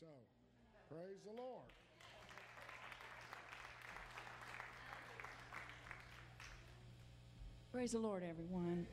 [0.00, 0.06] So,
[0.90, 1.68] praise the Lord.
[7.72, 8.86] Praise the Lord, everyone.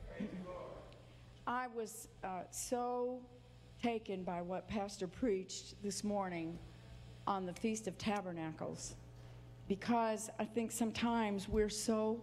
[1.46, 3.20] I was uh, so
[3.82, 6.56] taken by what Pastor preached this morning
[7.26, 8.94] on the Feast of Tabernacles
[9.66, 12.22] because I think sometimes we're so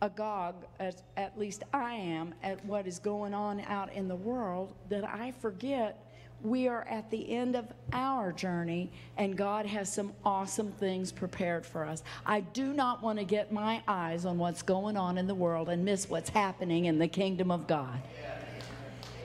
[0.00, 4.74] agog, as at least I am, at what is going on out in the world
[4.90, 6.11] that I forget
[6.42, 11.64] we are at the end of our journey and God has some awesome things prepared
[11.64, 12.02] for us.
[12.26, 15.68] I do not want to get my eyes on what's going on in the world
[15.68, 18.00] and miss what's happening in the kingdom of God.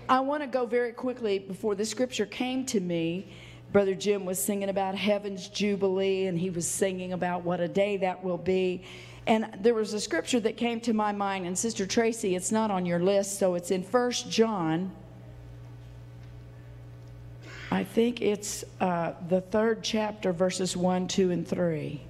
[0.09, 3.27] I want to go very quickly before the scripture came to me.
[3.73, 7.97] Brother Jim was singing about heaven's jubilee, and he was singing about what a day
[7.97, 8.83] that will be.
[9.25, 12.71] And there was a scripture that came to my mind, and Sister Tracy, it's not
[12.71, 14.93] on your list, so it's in First John.
[17.71, 22.01] I think it's uh, the third chapter, verses 1, 2, and 3.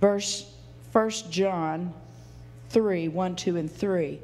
[0.00, 0.52] Verse
[0.92, 1.92] 1 John
[2.70, 4.20] 3, 1, 2, and 3.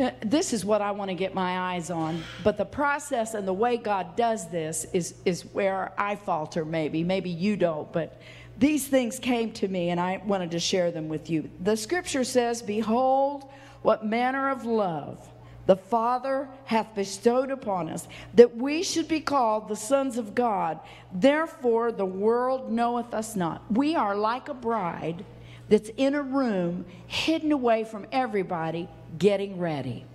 [0.00, 3.46] Uh, This is what I want to get my eyes on, but the process and
[3.46, 7.04] the way God does this is, is where I falter, maybe.
[7.04, 8.20] Maybe you don't, but
[8.58, 11.50] these things came to me and I wanted to share them with you.
[11.60, 13.44] The scripture says, Behold,
[13.82, 15.28] what manner of love
[15.66, 20.80] the Father hath bestowed upon us, that we should be called the sons of God.
[21.12, 23.62] Therefore, the world knoweth us not.
[23.70, 25.24] We are like a bride
[25.68, 30.06] that's in a room, hidden away from everybody, getting ready.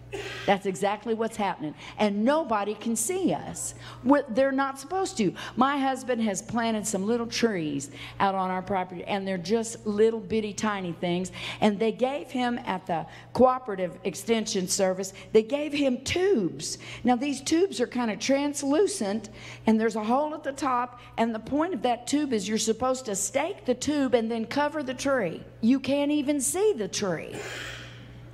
[0.45, 1.75] That's exactly what's happening.
[1.97, 3.75] And nobody can see us.
[4.03, 5.33] We're- They're not supposed to.
[5.55, 10.19] My husband has planted some little trees out on our property, and they're just little
[10.19, 11.31] bitty tiny things.
[11.61, 16.77] And they gave him at the cooperative extension service, they gave him tubes.
[17.03, 19.29] Now, these tubes are kind of translucent,
[19.67, 20.99] and there's a hole at the top.
[21.17, 24.45] And the point of that tube is you're supposed to stake the tube and then
[24.45, 25.43] cover the tree.
[25.61, 27.35] You can't even see the tree.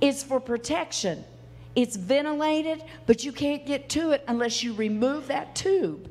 [0.00, 1.24] It's for protection.
[1.78, 6.10] It's ventilated, but you can't get to it unless you remove that tube.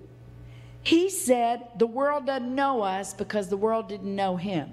[0.81, 4.71] He said the world doesn't know us because the world didn't know him.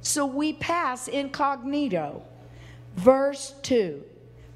[0.00, 2.24] So we pass incognito.
[2.96, 4.02] Verse 2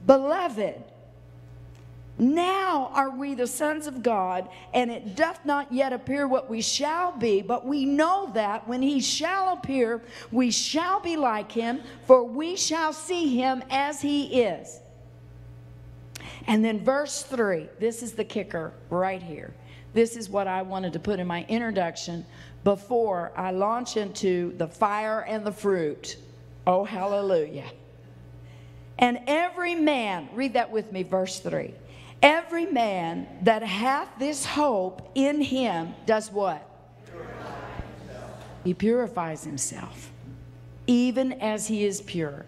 [0.04, 0.82] Beloved,
[2.18, 6.60] now are we the sons of God, and it doth not yet appear what we
[6.60, 10.02] shall be, but we know that when he shall appear,
[10.32, 14.80] we shall be like him, for we shall see him as he is.
[16.48, 19.52] And then verse 3, this is the kicker right here.
[19.92, 22.24] This is what I wanted to put in my introduction
[22.64, 26.16] before I launch into the fire and the fruit.
[26.66, 27.70] Oh, hallelujah.
[28.98, 31.74] And every man, read that with me, verse 3.
[32.22, 36.64] Every man that hath this hope in him does what?
[38.64, 40.10] He purifies himself,
[40.86, 42.44] even as he is pure.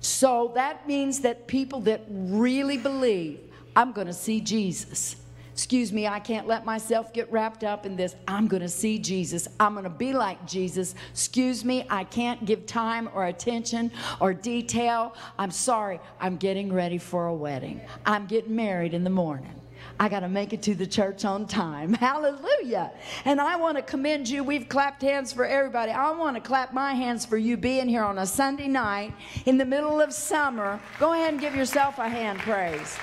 [0.00, 3.40] So that means that people that really believe,
[3.74, 5.16] I'm going to see Jesus.
[5.52, 8.14] Excuse me, I can't let myself get wrapped up in this.
[8.28, 9.48] I'm going to see Jesus.
[9.58, 10.94] I'm going to be like Jesus.
[11.10, 15.16] Excuse me, I can't give time or attention or detail.
[15.36, 17.80] I'm sorry, I'm getting ready for a wedding.
[18.06, 19.52] I'm getting married in the morning.
[20.00, 21.92] I got to make it to the church on time.
[21.94, 22.92] Hallelujah.
[23.24, 24.44] And I want to commend you.
[24.44, 25.90] We've clapped hands for everybody.
[25.90, 29.12] I want to clap my hands for you being here on a Sunday night
[29.46, 30.80] in the middle of summer.
[31.00, 32.96] Go ahead and give yourself a hand praise.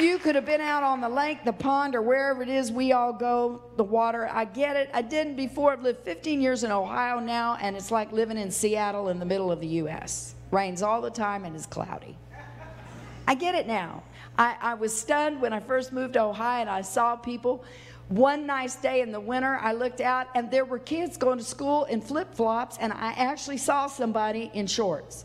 [0.00, 2.92] You could have been out on the lake, the pond, or wherever it is we
[2.92, 4.26] all go, the water.
[4.32, 4.88] I get it.
[4.94, 5.72] I didn't before.
[5.72, 9.26] I've lived 15 years in Ohio now, and it's like living in Seattle in the
[9.26, 10.34] middle of the U.S.
[10.50, 12.16] Rains all the time and is cloudy.
[13.26, 14.02] I get it now.
[14.38, 17.64] I, I was stunned when I first moved to Ohio and I saw people.
[18.08, 21.44] One nice day in the winter, I looked out and there were kids going to
[21.44, 25.24] school in flip flops, and I actually saw somebody in shorts.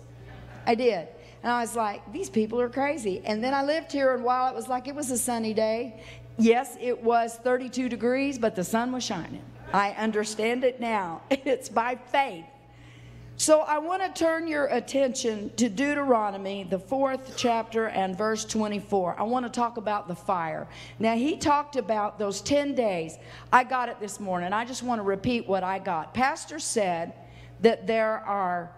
[0.66, 1.08] I did.
[1.44, 3.22] And I was like, these people are crazy.
[3.26, 6.02] And then I lived here, and while it was like it was a sunny day,
[6.38, 9.44] yes, it was 32 degrees, but the sun was shining.
[9.74, 11.22] I understand it now.
[11.30, 12.46] It's by faith.
[13.40, 19.16] So I want to turn your attention to Deuteronomy, the fourth chapter and verse 24.
[19.20, 20.68] I want to talk about the fire.
[20.98, 23.20] Now, he talked about those 10 days.
[23.54, 24.54] I got it this morning.
[24.54, 26.16] I just want to repeat what I got.
[26.16, 27.14] Pastor said
[27.62, 28.72] that there are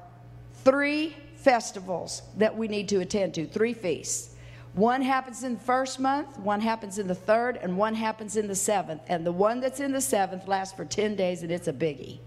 [0.66, 4.36] three festivals that we need to attend to, three feasts.
[4.74, 8.50] One happens in the first month, one happens in the third, and one happens in
[8.50, 9.04] the seventh.
[9.08, 12.20] And the one that's in the seventh lasts for 10 days, and it's a biggie.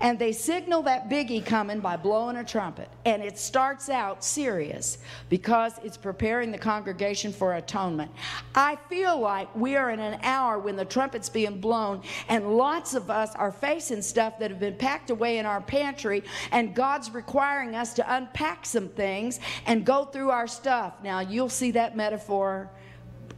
[0.00, 2.88] And they signal that biggie coming by blowing a trumpet.
[3.04, 4.98] And it starts out serious
[5.28, 8.10] because it's preparing the congregation for atonement.
[8.54, 12.94] I feel like we are in an hour when the trumpet's being blown, and lots
[12.94, 16.22] of us are facing stuff that have been packed away in our pantry,
[16.52, 20.94] and God's requiring us to unpack some things and go through our stuff.
[21.02, 22.70] Now, you'll see that metaphor.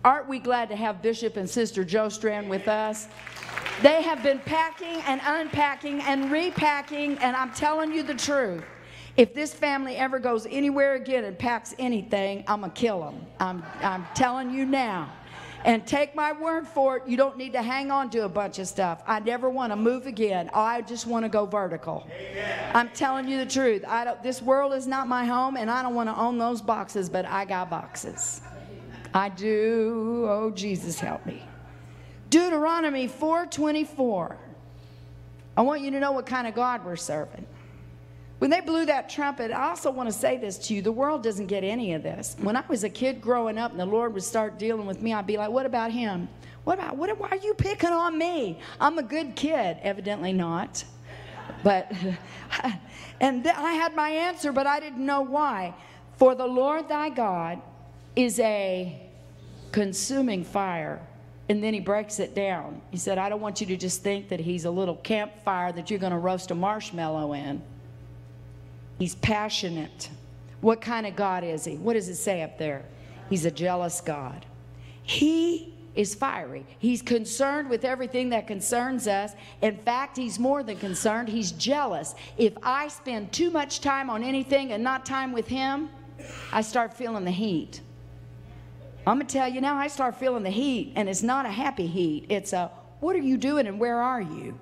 [0.04, 3.06] Aren't we glad to have Bishop and Sister Joe Strand with us?
[3.80, 8.62] They have been packing and unpacking and repacking, and I'm telling you the truth.
[9.16, 13.26] If this family ever goes anywhere again and packs anything, I'm going to kill them.
[13.40, 15.12] I'm, I'm telling you now.
[15.64, 18.58] And take my word for it, you don't need to hang on to a bunch
[18.58, 19.02] of stuff.
[19.06, 20.50] I never want to move again.
[20.52, 22.08] I just want to go vertical.
[22.10, 22.70] Amen.
[22.74, 23.84] I'm telling you the truth.
[23.86, 26.60] I don't, this world is not my home, and I don't want to own those
[26.60, 28.40] boxes, but I got boxes.
[29.14, 30.26] I do.
[30.28, 31.42] Oh, Jesus, help me.
[32.32, 34.36] Deuteronomy 4:24.
[35.54, 37.44] I want you to know what kind of God we're serving.
[38.38, 40.80] When they blew that trumpet, I also want to say this to you.
[40.80, 42.34] The world doesn't get any of this.
[42.40, 45.12] When I was a kid growing up and the Lord would start dealing with me,
[45.12, 46.26] I'd be like, what about him?
[46.64, 48.58] What about, what, why are you picking on me?
[48.80, 49.76] I'm a good kid.
[49.82, 50.84] Evidently not.
[51.62, 51.92] But,
[53.20, 55.74] and I had my answer, but I didn't know why.
[56.16, 57.60] For the Lord thy God
[58.16, 58.98] is a
[59.70, 61.06] consuming fire
[61.48, 62.80] and then he breaks it down.
[62.90, 65.90] He said, I don't want you to just think that he's a little campfire that
[65.90, 67.62] you're going to roast a marshmallow in.
[68.98, 70.08] He's passionate.
[70.60, 71.76] What kind of God is he?
[71.76, 72.84] What does it say up there?
[73.28, 74.46] He's a jealous God.
[75.02, 76.64] He is fiery.
[76.78, 79.32] He's concerned with everything that concerns us.
[79.60, 82.14] In fact, he's more than concerned, he's jealous.
[82.38, 85.90] If I spend too much time on anything and not time with him,
[86.52, 87.80] I start feeling the heat.
[89.06, 91.50] I'm going to tell you now, I start feeling the heat, and it's not a
[91.50, 92.26] happy heat.
[92.28, 92.70] It's a,
[93.00, 94.58] what are you doing and where are you?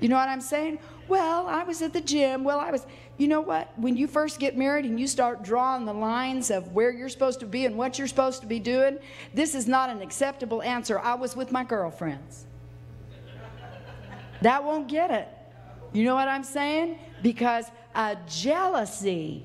[0.00, 0.78] You know what I'm saying?
[1.06, 2.44] Well, I was at the gym.
[2.44, 2.86] Well, I was,
[3.18, 3.70] you know what?
[3.78, 7.40] When you first get married and you start drawing the lines of where you're supposed
[7.40, 8.98] to be and what you're supposed to be doing,
[9.34, 10.98] this is not an acceptable answer.
[10.98, 12.46] I was with my girlfriends.
[14.40, 15.28] That won't get it.
[15.92, 16.98] You know what I'm saying?
[17.22, 19.44] Because a jealousy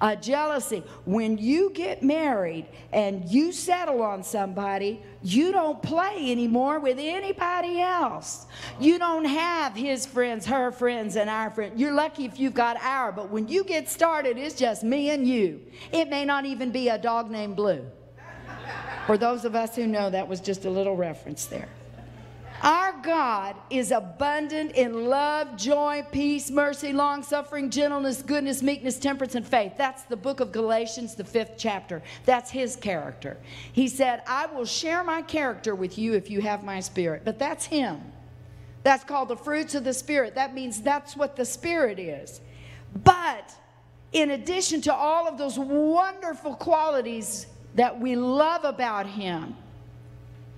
[0.00, 0.82] a jealousy.
[1.04, 7.80] When you get married and you settle on somebody, you don't play anymore with anybody
[7.80, 8.46] else.
[8.78, 11.80] You don't have his friends, her friends, and our friends.
[11.80, 15.26] You're lucky if you've got our, but when you get started, it's just me and
[15.26, 15.60] you.
[15.92, 17.84] It may not even be a dog named Blue.
[19.06, 21.68] For those of us who know, that was just a little reference there.
[22.62, 29.34] Our God is abundant in love, joy, peace, mercy, long suffering, gentleness, goodness, meekness, temperance,
[29.34, 29.72] and faith.
[29.78, 32.02] That's the book of Galatians, the fifth chapter.
[32.26, 33.38] That's his character.
[33.72, 37.22] He said, I will share my character with you if you have my spirit.
[37.24, 38.00] But that's him.
[38.82, 40.34] That's called the fruits of the Spirit.
[40.34, 42.40] That means that's what the Spirit is.
[43.04, 43.54] But
[44.12, 49.56] in addition to all of those wonderful qualities that we love about him,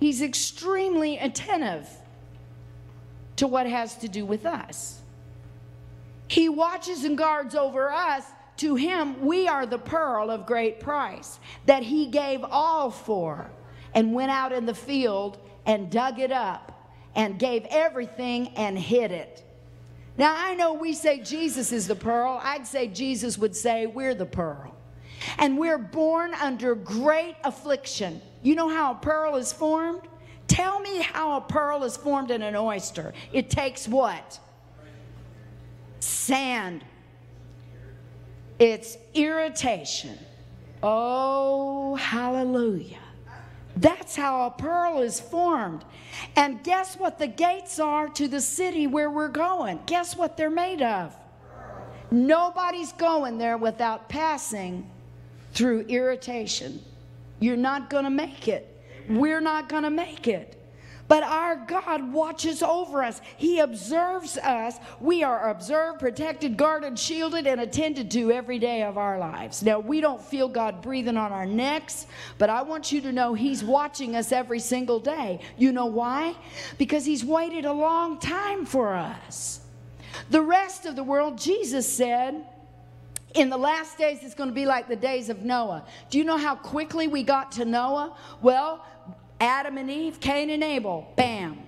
[0.03, 1.87] He's extremely attentive
[3.37, 4.99] to what has to do with us.
[6.27, 8.25] He watches and guards over us.
[8.57, 13.49] To him, we are the pearl of great price that he gave all for
[13.93, 19.13] and went out in the field and dug it up and gave everything and hid
[19.13, 19.41] it.
[20.17, 22.41] Now, I know we say Jesus is the pearl.
[22.43, 24.75] I'd say Jesus would say we're the pearl.
[25.37, 28.21] And we're born under great affliction.
[28.43, 30.01] You know how a pearl is formed?
[30.47, 33.13] Tell me how a pearl is formed in an oyster.
[33.31, 34.39] It takes what?
[35.99, 36.83] Sand.
[38.59, 40.17] It's irritation.
[40.83, 42.99] Oh, hallelujah.
[43.77, 45.83] That's how a pearl is formed.
[46.35, 49.79] And guess what the gates are to the city where we're going?
[49.85, 51.15] Guess what they're made of?
[52.11, 54.89] Nobody's going there without passing
[55.53, 56.83] through irritation.
[57.39, 58.69] You're not going to make it.
[59.09, 60.59] We're not going to make it.
[61.07, 63.21] But our God watches over us.
[63.37, 64.77] He observes us.
[65.01, 69.61] We are observed, protected, guarded, shielded, and attended to every day of our lives.
[69.61, 73.33] Now, we don't feel God breathing on our necks, but I want you to know
[73.33, 75.41] He's watching us every single day.
[75.57, 76.35] You know why?
[76.77, 79.59] Because He's waited a long time for us.
[80.29, 82.45] The rest of the world, Jesus said,
[83.33, 85.85] in the last days, it's going to be like the days of Noah.
[86.09, 88.15] Do you know how quickly we got to Noah?
[88.41, 88.85] Well,
[89.39, 91.59] Adam and Eve, Cain and Abel, bam.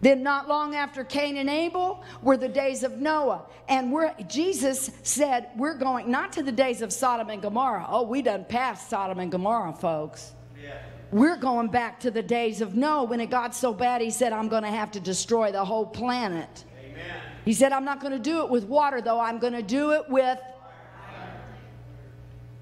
[0.00, 3.46] Then, not long after Cain and Abel were the days of Noah.
[3.68, 7.86] And we're, Jesus said, We're going not to the days of Sodom and Gomorrah.
[7.88, 10.34] Oh, we done passed Sodom and Gomorrah, folks.
[10.62, 10.78] Yeah.
[11.10, 14.32] We're going back to the days of Noah when it got so bad, he said,
[14.32, 16.64] I'm going to have to destroy the whole planet.
[16.84, 17.20] Amen.
[17.44, 19.18] He said, I'm not going to do it with water, though.
[19.18, 20.38] I'm going to do it with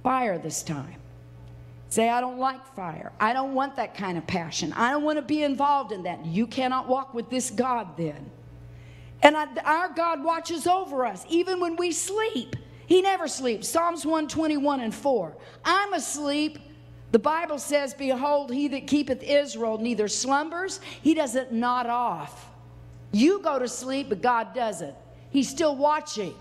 [0.07, 0.95] fire this time.
[1.89, 3.11] Say, I don't like fire.
[3.19, 4.73] I don't want that kind of passion.
[4.75, 6.25] I don't want to be involved in that.
[6.25, 8.31] You cannot walk with this God then.
[9.25, 12.55] And I, our God watches over us even when we sleep.
[12.87, 13.69] He never sleeps.
[13.69, 15.37] Psalms 121 and 4.
[15.65, 16.61] I'm asleep.
[17.11, 22.49] The Bible says, Behold, he that keepeth Israel neither slumbers, he doesn't nod off.
[23.11, 24.95] You go to sleep, but God doesn't.
[25.31, 26.37] He's still watching.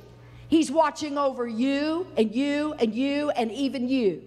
[0.47, 4.23] He's watching over you and you and you and even you.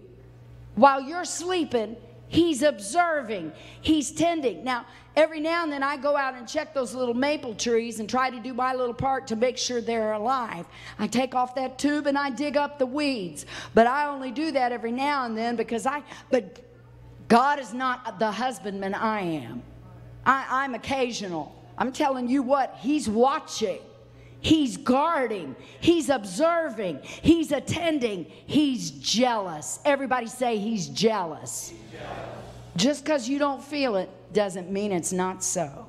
[0.75, 1.97] While you're sleeping,
[2.31, 4.63] He's observing, He's tending.
[4.63, 4.85] Now,
[5.17, 8.29] every now and then I go out and check those little maple trees and try
[8.29, 10.67] to do my little part to make sure they're alive.
[10.99, 13.47] I take off that tube and I dig up the weeds.
[13.75, 16.61] But I only do that every now and then because I, but
[17.29, 19.63] God is not the husbandman I am.
[20.27, 21.55] I, I'm occasional.
[21.79, 23.79] I'm telling you what, He's watching.
[24.41, 29.81] He's guarding, he's observing, he's attending, he's jealous.
[29.85, 31.71] Everybody say he's jealous.
[31.71, 32.17] He's jealous.
[32.77, 35.87] Just because you don't feel it doesn't mean it's not so.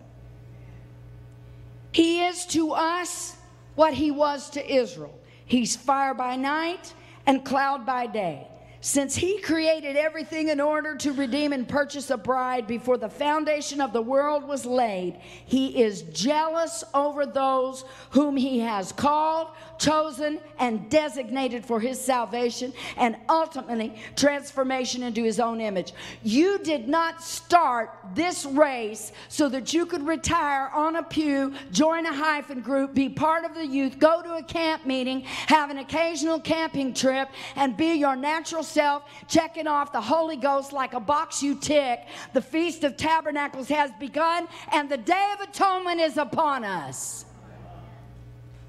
[1.92, 3.36] He is to us
[3.76, 5.14] what he was to Israel.
[5.46, 6.94] He's fire by night
[7.26, 8.48] and cloud by day.
[8.82, 13.82] Since he created everything in order to redeem and purchase a bride before the foundation
[13.82, 20.40] of the world was laid, he is jealous over those whom he has called, chosen,
[20.60, 25.94] and designated for his salvation and ultimately transformation into his own image.
[26.24, 32.06] You did not start this race so that you could retire on a pew, join
[32.06, 35.80] a hyphen group, be part of the youth, go to a camp meeting, have an
[35.80, 41.00] occasional camping trip, and be your natural yourself checking off the Holy Ghost like a
[41.00, 42.02] box you tick.
[42.34, 47.26] The Feast of Tabernacles has begun and the Day of Atonement is upon us.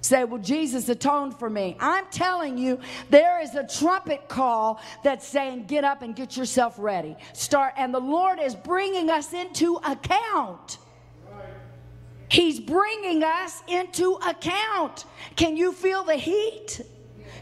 [0.02, 1.76] Say, well, Jesus atoned for me.
[1.78, 2.80] I'm telling you,
[3.10, 7.16] there is a trumpet call that's saying, get up and get yourself ready.
[7.34, 10.78] Start, and the Lord is bringing us into account.
[12.30, 15.04] He's bringing us into account.
[15.36, 16.80] Can you feel the heat?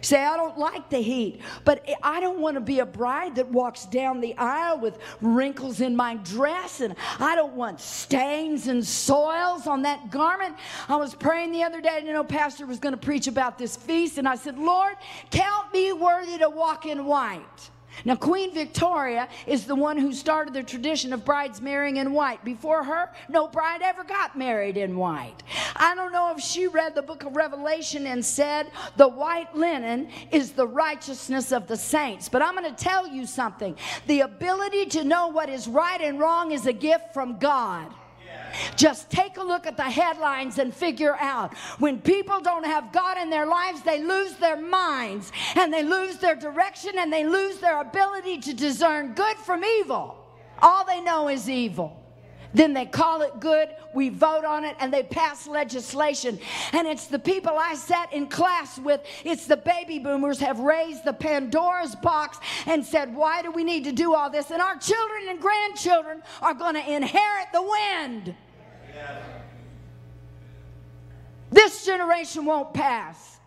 [0.00, 3.48] Say, I don't like the heat, but I don't want to be a bride that
[3.48, 8.86] walks down the aisle with wrinkles in my dress, and I don't want stains and
[8.86, 10.56] soils on that garment.
[10.88, 13.58] I was praying the other day, and you know, Pastor was going to preach about
[13.58, 14.94] this feast, and I said, Lord,
[15.30, 17.70] count me worthy to walk in white.
[18.04, 22.44] Now, Queen Victoria is the one who started the tradition of brides marrying in white.
[22.44, 25.42] Before her, no bride ever got married in white.
[25.76, 30.08] I don't know if she read the book of Revelation and said the white linen
[30.30, 32.28] is the righteousness of the saints.
[32.28, 33.76] But I'm going to tell you something
[34.06, 37.92] the ability to know what is right and wrong is a gift from God.
[38.76, 43.18] Just take a look at the headlines and figure out when people don't have God
[43.18, 47.58] in their lives, they lose their minds and they lose their direction and they lose
[47.58, 50.16] their ability to discern good from evil.
[50.60, 52.07] All they know is evil.
[52.54, 56.38] Then they call it good, we vote on it, and they pass legislation.
[56.72, 61.04] And it's the people I sat in class with, it's the baby boomers have raised
[61.04, 64.50] the Pandora's box and said, Why do we need to do all this?
[64.50, 68.34] And our children and grandchildren are going to inherit the wind.
[71.50, 73.37] This generation won't pass.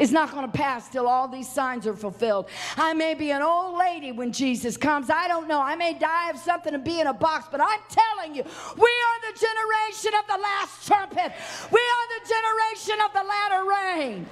[0.00, 2.48] It's not going to pass till all these signs are fulfilled.
[2.78, 5.10] I may be an old lady when Jesus comes.
[5.10, 5.60] I don't know.
[5.60, 8.90] I may die of something and be in a box, but I'm telling you, we
[8.90, 11.32] are the generation of the last trumpet.
[11.70, 14.26] We are the generation of the latter rain.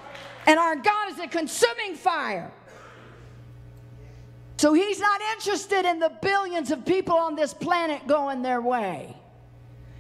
[0.46, 2.50] And our God is a consuming fire.
[4.56, 9.14] So he's not interested in the billions of people on this planet going their way.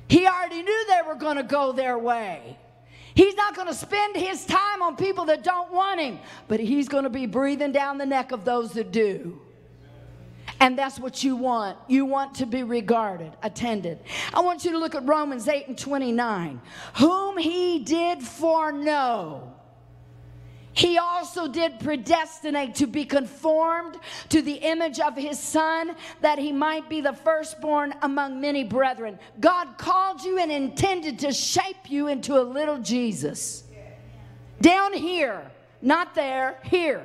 [0.08, 2.56] He already knew they were going to go their way.
[3.18, 6.86] He's not going to spend his time on people that don't want him, but he's
[6.86, 9.40] going to be breathing down the neck of those that do.
[10.60, 11.76] And that's what you want.
[11.88, 13.98] You want to be regarded, attended.
[14.32, 16.60] I want you to look at Romans 8 and 29.
[16.98, 19.52] Whom he did foreknow
[20.78, 23.96] he also did predestinate to be conformed
[24.28, 29.18] to the image of his son that he might be the firstborn among many brethren.
[29.40, 33.64] God called you and intended to shape you into a little Jesus.
[34.60, 35.50] Down here,
[35.82, 37.02] not there, here.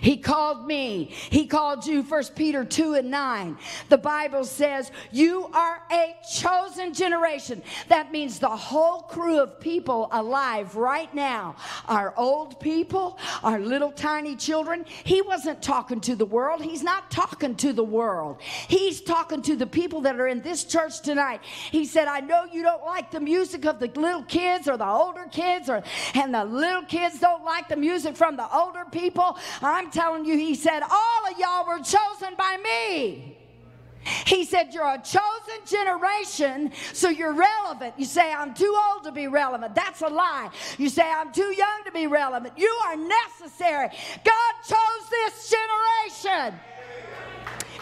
[0.00, 1.10] He called me.
[1.30, 2.02] He called you.
[2.02, 3.58] First Peter 2 and 9.
[3.88, 7.62] The Bible says, You are a chosen generation.
[7.88, 11.56] That means the whole crew of people alive right now
[11.88, 14.84] our old people, our little tiny children.
[15.04, 16.62] He wasn't talking to the world.
[16.62, 18.40] He's not talking to the world.
[18.68, 21.40] He's talking to the people that are in this church tonight.
[21.70, 24.86] He said, I know you don't like the music of the little kids or the
[24.86, 25.82] older kids, or
[26.14, 29.38] and the little kids don't like the music from the older people.
[29.76, 33.36] I'm telling you, he said, all of y'all were chosen by me.
[34.24, 37.94] He said, You're a chosen generation, so you're relevant.
[37.98, 39.74] You say, I'm too old to be relevant.
[39.74, 40.50] That's a lie.
[40.78, 42.54] You say, I'm too young to be relevant.
[42.56, 43.88] You are necessary.
[44.24, 46.58] God chose this generation.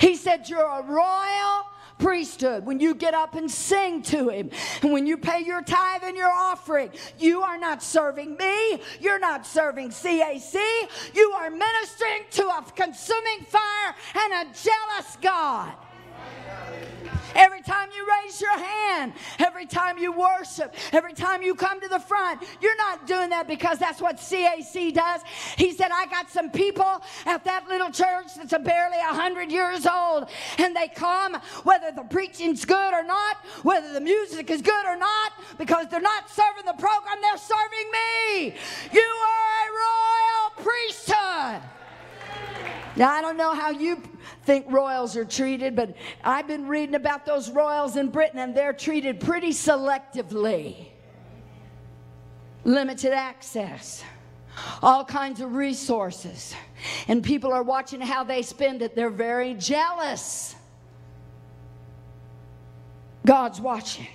[0.00, 1.66] He said, You're a royal
[1.98, 4.50] priesthood, when you get up and sing to Him,
[4.82, 9.18] and when you pay your tithe and your offering, you are not serving me, you're
[9.18, 10.54] not serving CAC,
[11.14, 15.74] you are ministering to a consuming fire and a jealous God.
[17.34, 21.88] Every time you raise your hand, every time you worship, every time you come to
[21.88, 25.20] the front, you're not doing that because that's what CAC does.
[25.56, 30.28] He said, I got some people at that little church that's barely 100 years old,
[30.58, 34.96] and they come whether the preaching's good or not, whether the music is good or
[34.96, 38.54] not, because they're not serving the program, they're serving me.
[38.92, 41.62] You are a royal priesthood.
[42.96, 44.00] Now, I don't know how you
[44.44, 48.72] think royals are treated, but I've been reading about those royals in Britain, and they're
[48.72, 50.88] treated pretty selectively.
[52.62, 54.02] Limited access,
[54.80, 56.54] all kinds of resources,
[57.08, 58.94] and people are watching how they spend it.
[58.94, 60.54] They're very jealous.
[63.26, 64.06] God's watching.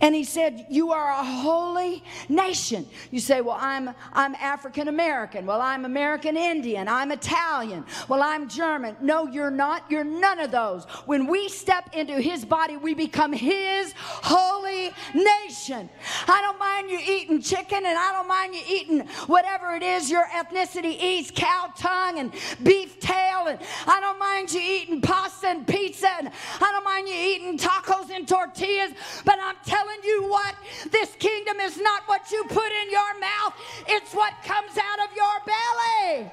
[0.00, 2.86] And he said, You are a holy nation.
[3.10, 5.46] You say, Well, I'm, I'm African American.
[5.46, 6.88] Well, I'm American Indian.
[6.88, 7.84] I'm Italian.
[8.08, 8.96] Well, I'm German.
[9.00, 9.84] No, you're not.
[9.90, 10.84] You're none of those.
[11.06, 15.90] When we step into his body, we become his holy nation.
[16.26, 20.10] I don't mind you eating chicken and I don't mind you eating whatever it is
[20.10, 23.46] your ethnicity eats cow tongue and beef tail.
[23.48, 26.08] And I don't mind you eating pasta and pizza.
[26.18, 26.30] And
[26.60, 28.92] I don't mind you eating tacos and tortillas.
[29.24, 30.54] But I'm telling telling you what,
[30.90, 33.54] this kingdom is not what you put in your mouth,
[33.88, 36.32] it's what comes out of your belly.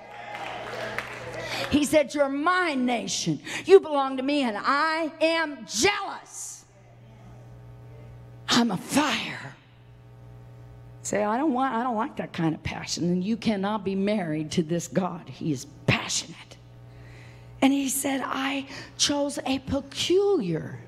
[1.71, 3.39] He said, You're my nation.
[3.65, 6.65] You belong to me, and I am jealous.
[8.49, 9.55] I'm a fire.
[11.01, 13.05] Say, I don't want, I don't like that kind of passion.
[13.05, 15.27] And you cannot be married to this God.
[15.29, 16.57] He is passionate.
[17.61, 20.79] And he said, I chose a peculiar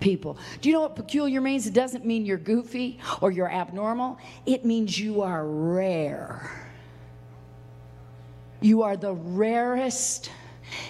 [0.00, 0.36] people.
[0.60, 1.66] Do you know what peculiar means?
[1.66, 6.50] It doesn't mean you're goofy or you're abnormal, it means you are rare.
[8.60, 10.30] You are the rarest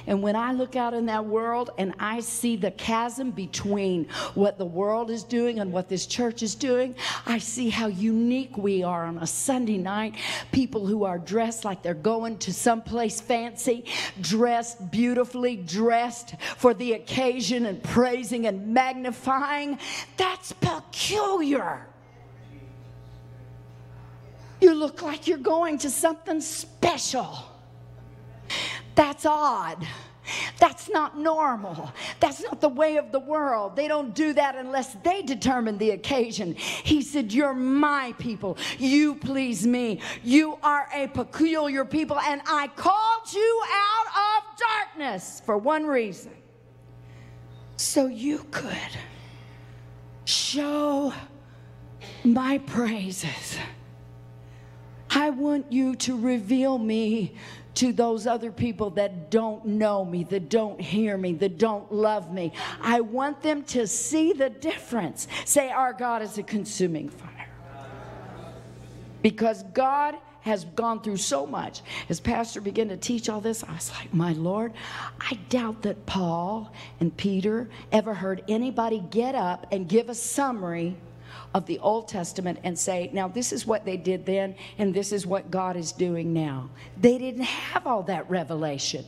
[0.06, 4.58] and when I look out in that world and I see the chasm between what
[4.58, 6.94] the world is doing and what this church is doing,
[7.26, 10.14] I see how unique we are on a Sunday night.
[10.52, 13.84] People who are dressed like they're going to someplace fancy,
[14.20, 19.78] dressed beautifully, dressed for the occasion and praising and magnifying.
[20.16, 21.86] That's peculiar.
[24.60, 27.38] You look like you're going to something special.
[28.94, 29.86] That's odd.
[30.58, 31.92] That's not normal.
[32.20, 33.76] That's not the way of the world.
[33.76, 36.54] They don't do that unless they determine the occasion.
[36.54, 38.56] He said, You're my people.
[38.78, 40.00] You please me.
[40.22, 46.32] You are a peculiar people, and I called you out of darkness for one reason
[47.76, 48.96] so you could
[50.24, 51.12] show
[52.24, 53.58] my praises.
[55.10, 57.34] I want you to reveal me
[57.74, 62.32] to those other people that don't know me, that don't hear me, that don't love
[62.32, 62.52] me.
[62.80, 65.28] I want them to see the difference.
[65.44, 67.30] Say, Our God is a consuming fire.
[69.22, 71.80] Because God has gone through so much.
[72.10, 74.72] As Pastor began to teach all this, I was like, My Lord,
[75.18, 80.96] I doubt that Paul and Peter ever heard anybody get up and give a summary
[81.54, 85.12] of the Old Testament and say, now this is what they did then, and this
[85.12, 86.68] is what God is doing now.
[87.00, 89.04] They didn't have all that revelation.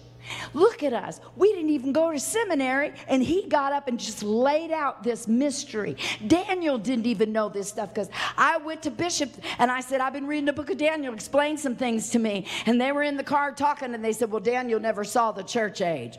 [0.54, 1.20] Look at us.
[1.36, 5.28] We didn't even go to seminary, and he got up and just laid out this
[5.28, 5.96] mystery.
[6.26, 10.12] Daniel didn't even know this stuff because I went to Bishop and I said, I've
[10.12, 12.46] been reading the book of Daniel, explain some things to me.
[12.66, 15.44] And they were in the car talking, and they said, Well, Daniel never saw the
[15.44, 16.18] church age.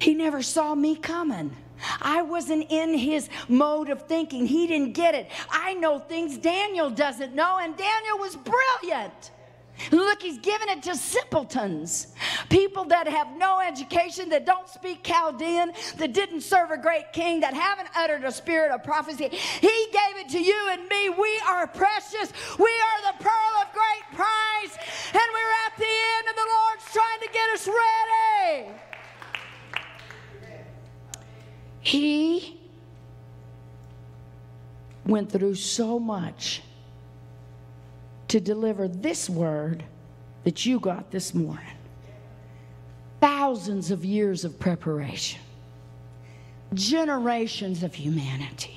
[0.00, 1.54] He never saw me coming.
[2.00, 4.46] I wasn't in his mode of thinking.
[4.46, 5.30] He didn't get it.
[5.50, 9.30] I know things Daniel doesn't know, and Daniel was brilliant.
[9.90, 12.08] Look, he's giving it to simpletons,
[12.50, 17.40] people that have no education, that don't speak Chaldean, that didn't serve a great king,
[17.40, 19.28] that haven't uttered a spirit of prophecy.
[19.28, 21.08] He gave it to you and me.
[21.08, 22.32] We are precious.
[22.58, 24.76] We are the pearl of great price,
[25.14, 28.89] and we're at the end, and the Lord's trying to get us ready.
[31.80, 32.58] He
[35.06, 36.62] went through so much
[38.28, 39.82] to deliver this word
[40.44, 41.64] that you got this morning.
[43.20, 45.40] Thousands of years of preparation,
[46.74, 48.76] generations of humanity.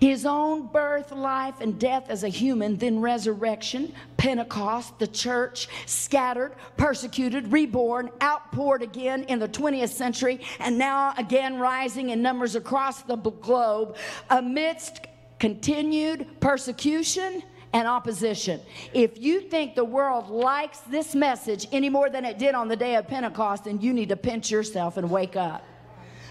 [0.00, 3.92] His own birth, life, and death as a human, then resurrection,
[4.24, 11.58] Pentecost, the church, scattered, persecuted, reborn, outpoured again in the 20th century, and now again
[11.58, 13.98] rising in numbers across the globe
[14.30, 15.06] amidst
[15.38, 17.42] continued persecution
[17.74, 18.62] and opposition.
[18.94, 22.76] If you think the world likes this message any more than it did on the
[22.76, 25.62] day of Pentecost, then you need to pinch yourself and wake up.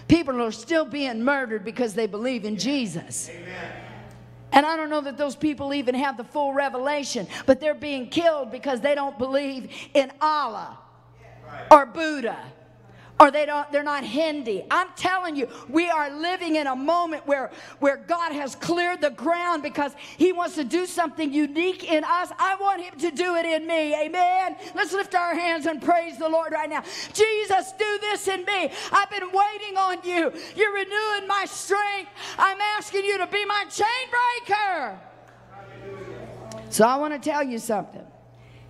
[0.08, 3.30] People are still being murdered because they believe in Jesus.
[3.30, 3.83] Amen.
[4.54, 8.08] And I don't know that those people even have the full revelation, but they're being
[8.08, 10.78] killed because they don't believe in Allah
[11.70, 12.38] or Buddha
[13.20, 14.64] or they don't they're not Hindi.
[14.70, 19.10] I'm telling you, we are living in a moment where where God has cleared the
[19.10, 22.30] ground because he wants to do something unique in us.
[22.38, 23.94] I want him to do it in me.
[23.94, 24.56] Amen.
[24.74, 26.82] Let's lift our hands and praise the Lord right now.
[27.12, 28.70] Jesus, do this in me.
[28.92, 30.32] I've been waiting on you.
[30.56, 32.10] You're renewing my strength.
[32.36, 33.86] I'm asking you to be my chain
[34.46, 34.98] breaker.
[36.70, 38.04] So I want to tell you something.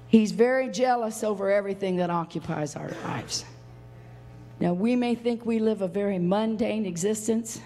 [0.07, 3.45] He's very jealous over everything that occupies our lives.
[4.61, 7.61] Now, we may think we live a very mundane existence.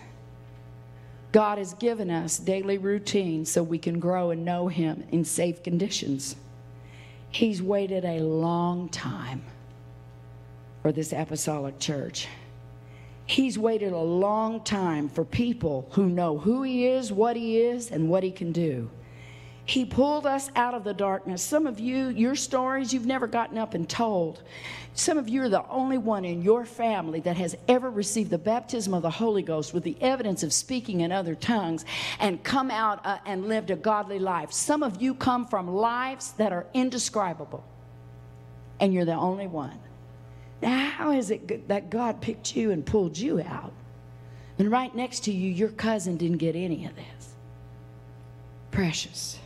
[1.33, 5.63] God has given us daily routine so we can grow and know Him in safe
[5.63, 6.37] conditions.
[7.31, 9.43] He's waited a long time
[10.83, 12.27] for this apostolic church.
[13.27, 17.91] He's waited a long time for people who know who He is, what He is,
[17.91, 18.91] and what He can do.
[19.69, 21.43] He pulled us out of the darkness.
[21.43, 24.43] Some of you, your stories you've never gotten up and told.
[24.95, 28.39] Some of you are the only one in your family that has ever received the
[28.39, 31.85] baptism of the Holy Ghost with the evidence of speaking in other tongues
[32.19, 34.53] and come out uh, and lived a godly life.
[34.53, 37.63] Some of you come from lives that are indescribable,
[38.81, 39.79] and you're the only one.
[40.63, 43.75] Now, how is it that God picked you and pulled you out?
[44.59, 47.35] And right next to you, your cousin didn't get any of this.
[48.71, 49.39] Precious.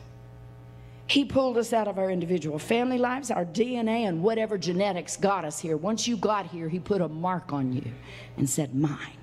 [1.12, 5.44] He pulled us out of our individual family lives, our DNA, and whatever genetics got
[5.44, 5.76] us here.
[5.76, 7.84] Once you got here, He put a mark on you
[8.38, 9.18] and said, Mine.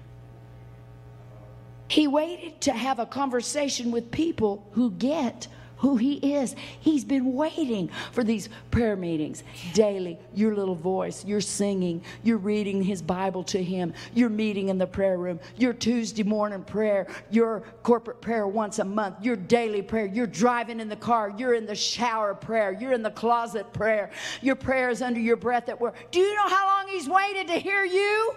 [1.88, 5.47] He waited to have a conversation with people who get
[5.79, 6.55] who He is.
[6.79, 10.19] He's been waiting for these prayer meetings daily.
[10.33, 14.87] Your little voice, you're singing, you're reading His Bible to Him, you're meeting in the
[14.87, 20.05] prayer room, your Tuesday morning prayer, your corporate prayer once a month, your daily prayer,
[20.05, 24.11] you're driving in the car, you're in the shower prayer, you're in the closet prayer,
[24.41, 25.95] your prayers under your breath at work.
[26.11, 28.35] Do you know how long He's waited to hear you?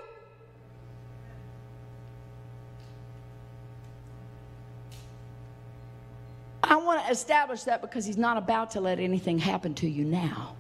[6.63, 10.05] I want to establish that because he's not about to let anything happen to you
[10.05, 10.55] now.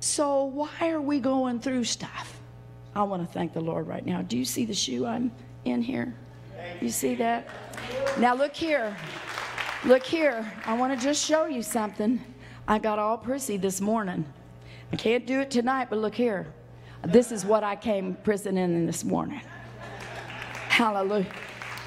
[0.00, 2.40] So, why are we going through stuff?
[2.94, 4.22] I want to thank the Lord right now.
[4.22, 5.30] Do you see the shoe I'm
[5.64, 6.14] in here?
[6.80, 7.48] You see that?
[8.18, 8.96] Now, look here.
[9.84, 10.50] Look here.
[10.66, 12.20] I want to just show you something.
[12.66, 14.24] I got all prissy this morning.
[14.92, 16.46] I can't do it tonight, but look here.
[17.04, 19.40] This is what I came prison in this morning.
[20.68, 21.26] Hallelujah.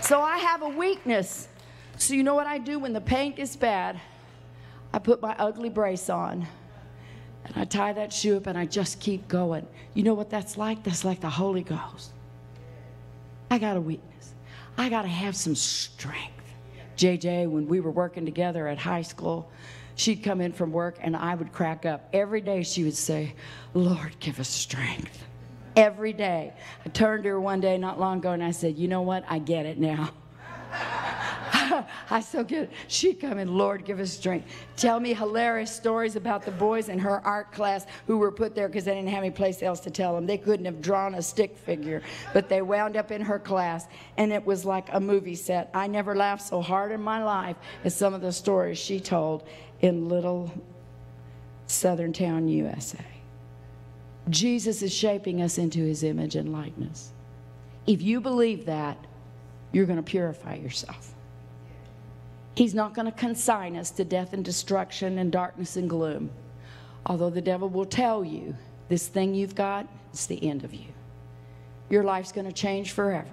[0.04, 1.48] So I have a weakness.
[1.98, 4.02] So you know what I do when the pain gets bad?
[4.92, 6.46] I put my ugly brace on
[7.46, 9.66] and I tie that shoe up and I just keep going.
[9.94, 10.84] You know what that's like?
[10.84, 12.12] That's like the Holy Ghost.
[13.50, 14.34] I got a weakness.
[14.78, 16.54] I got to have some strength.
[16.98, 19.50] JJ, when we were working together at high school,
[19.96, 22.10] she'd come in from work and I would crack up.
[22.12, 23.36] Every day she would say,
[23.74, 25.24] Lord, give us strength
[25.76, 26.54] every day.
[26.86, 29.24] I turned to her one day not long ago and I said, You know what?
[29.28, 30.12] I get it now.
[32.10, 32.72] I so get it.
[32.88, 34.48] She'd come in, Lord, give us strength.
[34.76, 38.68] Tell me hilarious stories about the boys in her art class who were put there
[38.68, 40.26] because they didn't have any place else to tell them.
[40.26, 42.02] They couldn't have drawn a stick figure,
[42.34, 45.70] but they wound up in her class, and it was like a movie set.
[45.74, 49.48] I never laughed so hard in my life as some of the stories she told
[49.82, 50.52] in little
[51.68, 53.13] southern town, USA.
[54.30, 57.12] Jesus is shaping us into his image and likeness.
[57.86, 58.98] If you believe that,
[59.72, 61.14] you're going to purify yourself.
[62.56, 66.30] He's not going to consign us to death and destruction and darkness and gloom.
[67.06, 68.56] Although the devil will tell you
[68.88, 70.86] this thing you've got, it's the end of you.
[71.90, 73.28] Your life's going to change forever.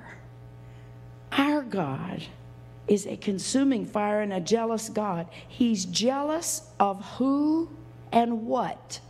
[1.33, 2.23] Our God
[2.89, 5.29] is a consuming fire and a jealous God.
[5.47, 7.71] He's jealous of who
[8.11, 9.01] and what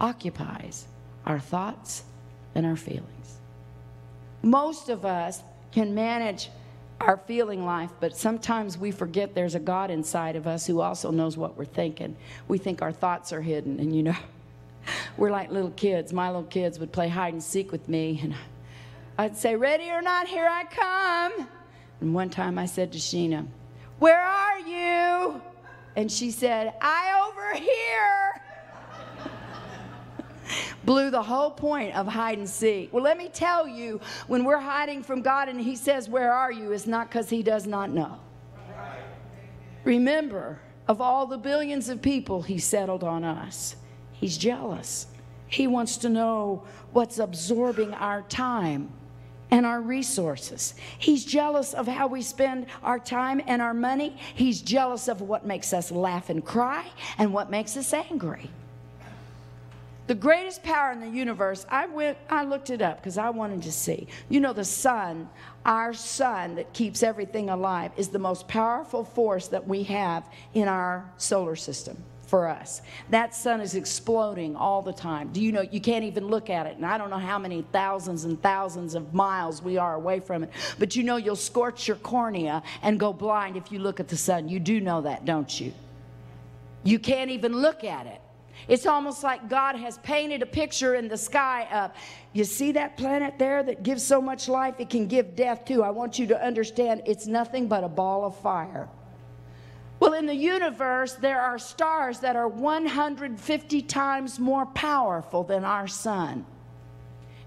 [0.00, 0.86] occupies
[1.26, 2.04] our thoughts
[2.54, 3.38] and our feelings.
[4.42, 6.50] Most of us can manage
[7.00, 11.10] our feeling life, but sometimes we forget there's a God inside of us who also
[11.10, 12.16] knows what we're thinking.
[12.48, 14.16] We think our thoughts are hidden, and you know,
[15.16, 16.12] we're like little kids.
[16.12, 18.34] My little kids would play hide and seek with me, and
[19.18, 21.48] I'd say, Ready or not, here I come.
[22.00, 23.46] And one time I said to Sheena,
[23.98, 25.40] Where are you?
[25.96, 27.83] And she said, I over here
[30.84, 32.92] blew the whole point of hide and seek.
[32.92, 36.52] Well, let me tell you, when we're hiding from God and He says, Where are
[36.52, 36.72] you?
[36.72, 38.18] it's not because He does not know.
[39.84, 43.76] Remember, of all the billions of people He settled on us,
[44.12, 45.06] He's jealous.
[45.46, 48.90] He wants to know what's absorbing our time
[49.50, 50.74] and our resources.
[50.98, 54.16] He's jealous of how we spend our time and our money.
[54.34, 56.86] He's jealous of what makes us laugh and cry
[57.18, 58.50] and what makes us angry.
[60.06, 63.62] The greatest power in the universe, I went, I looked it up because I wanted
[63.62, 64.06] to see.
[64.28, 65.30] You know, the sun,
[65.64, 70.68] our sun that keeps everything alive, is the most powerful force that we have in
[70.68, 72.82] our solar system for us.
[73.08, 75.30] That sun is exploding all the time.
[75.32, 76.76] Do you know you can't even look at it?
[76.76, 80.42] And I don't know how many thousands and thousands of miles we are away from
[80.44, 80.50] it.
[80.78, 84.16] But you know you'll scorch your cornea and go blind if you look at the
[84.16, 84.48] sun.
[84.50, 85.72] You do know that, don't you?
[86.82, 88.20] You can't even look at it.
[88.68, 91.92] It's almost like God has painted a picture in the sky of,
[92.32, 94.74] you see that planet there that gives so much life?
[94.78, 95.82] It can give death too.
[95.82, 98.88] I want you to understand it's nothing but a ball of fire.
[100.00, 105.86] Well, in the universe, there are stars that are 150 times more powerful than our
[105.86, 106.46] sun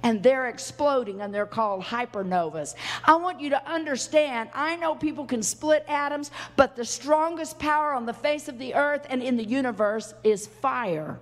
[0.08, 2.76] and they're exploding and they're called hypernovas.
[3.04, 7.92] I want you to understand I know people can split atoms, but the strongest power
[7.92, 11.20] on the face of the earth and in the universe is fire.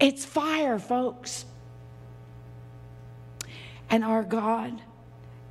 [0.00, 1.44] It's fire, folks.
[3.88, 4.82] And our God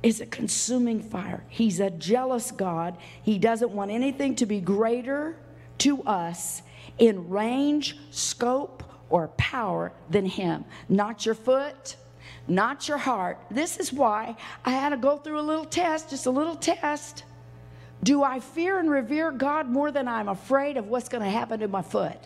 [0.02, 1.42] is a consuming fire.
[1.48, 2.98] He's a jealous God.
[3.22, 5.34] He doesn't want anything to be greater
[5.78, 6.60] to us
[6.98, 10.64] in range, scope, or power than him.
[10.88, 11.96] Not your foot,
[12.48, 13.38] not your heart.
[13.50, 17.24] This is why I had to go through a little test, just a little test.
[18.02, 21.60] Do I fear and revere God more than I'm afraid of what's going to happen
[21.60, 22.18] to my foot?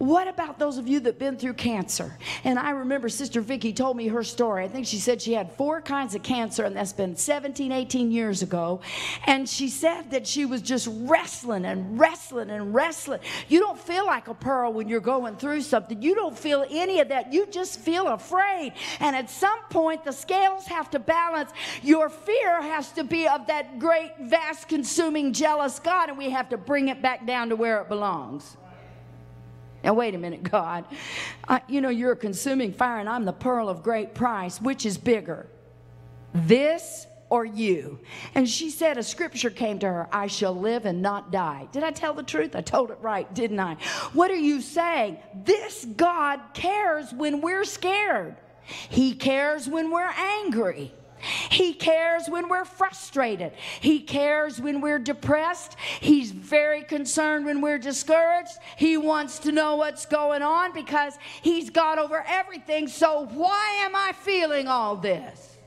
[0.00, 2.16] What about those of you that've been through cancer?
[2.44, 4.64] And I remember Sister Vicki told me her story.
[4.64, 8.10] I think she said she had four kinds of cancer, and that's been 17, 18
[8.10, 8.80] years ago.
[9.26, 13.20] And she said that she was just wrestling and wrestling and wrestling.
[13.50, 16.00] You don't feel like a pearl when you're going through something.
[16.00, 17.30] You don't feel any of that.
[17.30, 18.72] You just feel afraid.
[19.00, 21.50] And at some point, the scales have to balance.
[21.82, 26.48] Your fear has to be of that great, vast, consuming, jealous God, and we have
[26.48, 28.56] to bring it back down to where it belongs.
[29.82, 30.84] Now, wait a minute, God.
[31.48, 34.60] I, you know, you're a consuming fire, and I'm the pearl of great price.
[34.60, 35.46] Which is bigger,
[36.34, 37.98] this or you?
[38.34, 41.68] And she said, A scripture came to her I shall live and not die.
[41.72, 42.54] Did I tell the truth?
[42.54, 43.74] I told it right, didn't I?
[44.12, 45.18] What are you saying?
[45.44, 50.92] This God cares when we're scared, He cares when we're angry.
[51.50, 53.52] He cares when we're frustrated.
[53.80, 55.76] He cares when we're depressed.
[56.00, 58.52] He's very concerned when we're discouraged.
[58.76, 62.88] He wants to know what's going on because He's got over everything.
[62.88, 65.58] So, why am I feeling all this?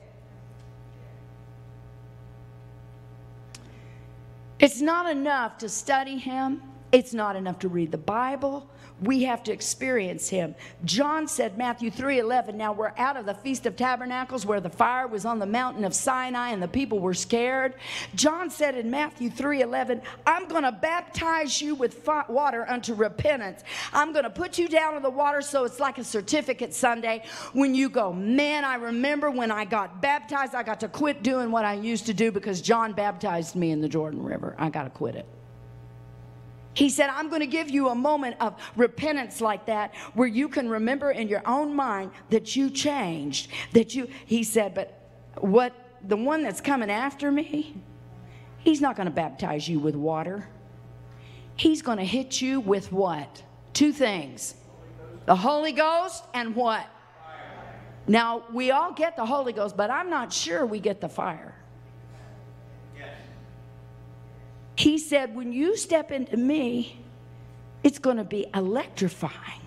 [4.58, 6.62] It's not enough to study Him,
[6.92, 8.68] it's not enough to read the Bible
[9.04, 10.54] we have to experience him.
[10.84, 14.70] John said, Matthew 3 11, now we're out of the Feast of Tabernacles where the
[14.70, 17.74] fire was on the mountain of Sinai and the people were scared.
[18.14, 23.62] John said in Matthew 3 11, I'm going to baptize you with water unto repentance.
[23.92, 27.24] I'm going to put you down in the water so it's like a certificate Sunday
[27.52, 31.50] when you go, man, I remember when I got baptized, I got to quit doing
[31.50, 34.54] what I used to do because John baptized me in the Jordan River.
[34.58, 35.26] I got to quit it.
[36.74, 40.48] He said, I'm going to give you a moment of repentance like that where you
[40.48, 43.48] can remember in your own mind that you changed.
[43.72, 45.08] That you, he said, but
[45.38, 45.72] what
[46.06, 47.76] the one that's coming after me,
[48.58, 50.48] he's not going to baptize you with water.
[51.56, 53.42] He's going to hit you with what?
[53.72, 54.54] Two things
[55.26, 56.86] the Holy Ghost and what?
[58.06, 61.54] Now, we all get the Holy Ghost, but I'm not sure we get the fire.
[64.76, 67.00] He said, When you step into me,
[67.82, 69.60] it's going to be electrifying.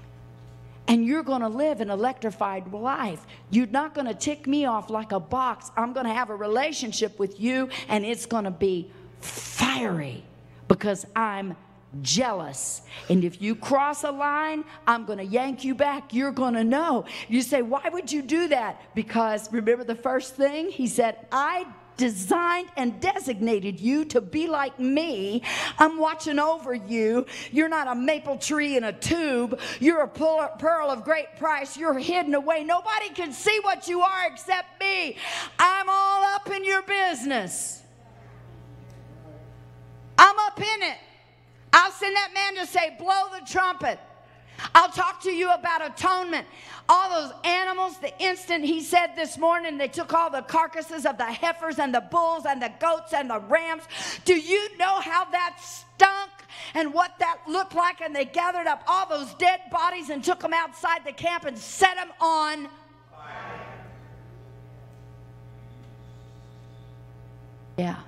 [0.89, 3.26] And you're going to live an electrified life.
[3.50, 5.70] You're not going to tick me off like a box.
[5.76, 8.89] I'm going to have a relationship with you, and it's going to be
[9.20, 10.24] fiery
[10.67, 11.58] because I'm
[12.02, 12.82] jealous.
[13.10, 16.13] And if you cross a line, I'm going to yank you back.
[16.13, 17.06] You're going to know.
[17.28, 18.82] You say, Why would you do that?
[18.96, 20.70] Because remember the first thing?
[20.70, 21.65] He said, I
[21.98, 25.42] designed and designated you to be like me.
[25.78, 27.26] I'm watching over you.
[27.52, 29.60] You're not a maple tree in a tube.
[29.80, 31.76] You're a pearl of great price.
[31.76, 32.64] You're hidden away.
[32.64, 35.18] Nobody can see what you are except me.
[35.60, 37.82] I'm all up in your business.
[40.18, 40.98] I'm up in it.
[41.74, 44.00] I'll send that man to say, blow the trumpet.
[44.74, 46.48] I'll talk to you about atonement.
[46.89, 51.17] All those animals, the instant he said this morning, they took all the carcasses of
[51.17, 53.84] the heifers and the bulls and the goats and the rams.
[54.26, 56.32] Do you know how that stunk
[56.74, 58.02] and what that looked like?
[58.02, 61.58] And they gathered up all those dead bodies and took them outside the camp and
[61.58, 62.70] set them on
[63.12, 63.65] fire.
[67.78, 68.00] Yeah.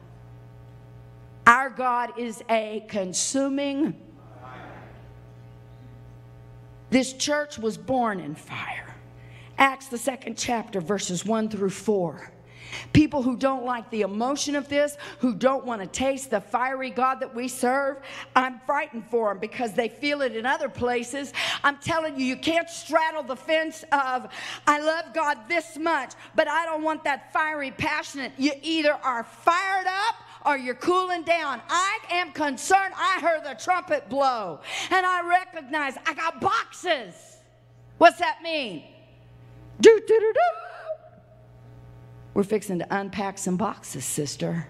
[1.45, 3.95] Our God is a consuming
[6.89, 8.95] this church was born in fire.
[9.57, 12.31] Acts, the second chapter, verses 1 through 4.
[12.93, 16.89] People who don't like the emotion of this, who don't want to taste the fiery
[16.89, 17.97] God that we serve,
[18.35, 21.33] I'm frightened for them because they feel it in other places.
[21.63, 24.27] I'm telling you, you can't straddle the fence of,
[24.67, 28.33] I love God this much, but I don't want that fiery, passionate.
[28.37, 31.61] You either are fired up or you're cooling down.
[31.69, 32.93] I am concerned.
[32.95, 34.59] I heard the trumpet blow
[34.91, 37.13] and I recognize I got boxes.
[37.97, 38.83] What's that mean?
[39.81, 40.39] Do, do, do, do.
[42.33, 44.67] We're fixing to unpack some boxes, sister.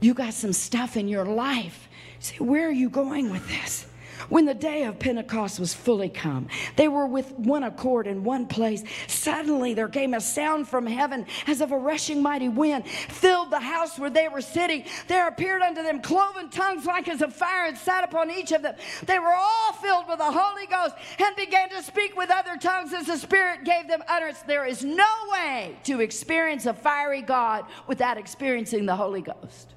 [0.00, 1.88] You got some stuff in your life.
[2.18, 3.86] Say, where are you going with this?
[4.28, 8.46] When the day of Pentecost was fully come, they were with one accord in one
[8.46, 8.82] place.
[9.08, 13.60] Suddenly there came a sound from heaven as of a rushing mighty wind, filled the
[13.60, 14.84] house where they were sitting.
[15.08, 18.62] There appeared unto them cloven tongues like as of fire and sat upon each of
[18.62, 18.74] them.
[19.06, 22.92] They were all filled with the Holy Ghost and began to speak with other tongues
[22.92, 24.40] as the Spirit gave them utterance.
[24.42, 29.74] There is no way to experience a fiery God without experiencing the Holy Ghost.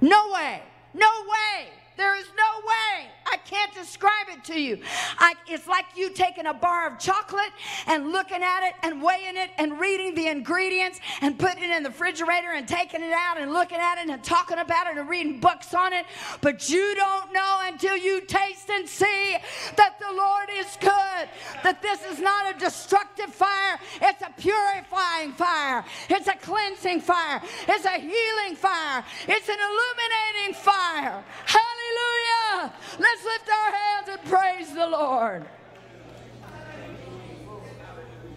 [0.00, 0.62] No way.
[0.92, 1.68] No way.
[1.96, 3.10] There is no way.
[3.26, 4.80] I can't describe it to you.
[5.18, 7.52] I, it's like you taking a bar of chocolate
[7.86, 11.82] and looking at it and weighing it and reading the ingredients and putting it in
[11.82, 15.08] the refrigerator and taking it out and looking at it and talking about it and
[15.08, 16.06] reading books on it.
[16.40, 19.36] But you don't know until you taste and see
[19.76, 21.28] that the Lord is good,
[21.62, 27.40] that this is not a destructive fire, it's a purifying fire, it's a cleansing fire,
[27.68, 31.24] it's a healing fire, it's an illuminating fire.
[31.46, 32.72] Hallelujah.
[33.14, 35.46] Let's lift our hands and praise the Lord.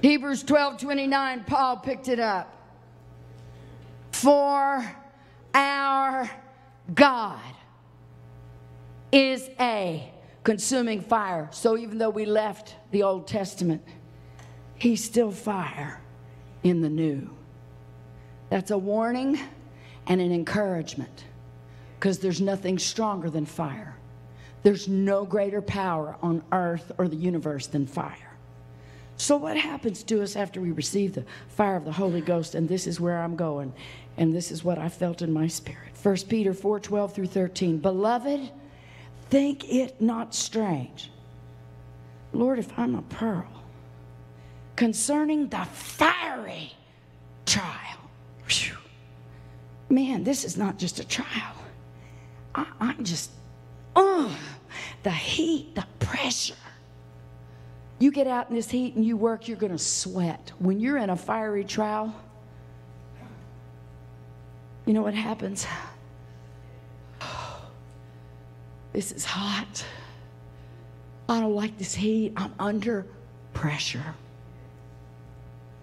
[0.04, 2.54] Hebrews 12 29, Paul picked it up.
[4.12, 4.86] For
[5.56, 6.30] our
[6.94, 7.40] God
[9.12, 10.14] is a
[10.44, 11.50] consuming fire.
[11.52, 13.82] So even though we left the Old Testament,
[14.76, 16.00] He's still fire
[16.62, 17.32] in the new.
[18.52, 19.40] That's a warning
[20.06, 21.24] and an encouragement
[22.00, 23.98] because there's nothing stronger than fire.
[24.64, 28.16] There's no greater power on earth or the universe than fire.
[29.18, 32.54] So, what happens to us after we receive the fire of the Holy Ghost?
[32.54, 33.74] And this is where I'm going,
[34.18, 35.90] and this is what I felt in my spirit.
[36.02, 37.80] 1 Peter 4 12 through 13.
[37.80, 38.52] Beloved,
[39.30, 41.12] think it not strange.
[42.32, 43.48] Lord, if I'm a pearl,
[44.76, 46.74] concerning the fiery
[47.46, 47.98] trial.
[48.48, 48.78] Whew.
[49.90, 51.56] Man, this is not just a trial.
[52.54, 53.32] I, am just,
[53.98, 54.38] oh,
[55.04, 56.54] the heat, the pressure.
[58.00, 60.52] You get out in this heat and you work, you're going to sweat.
[60.60, 62.16] When you're in a fiery trial,
[64.86, 65.68] you know what happens?
[68.94, 69.86] This is hot.
[71.30, 72.34] I don't like this heat.
[72.36, 73.06] I'm under
[73.54, 74.16] pressure.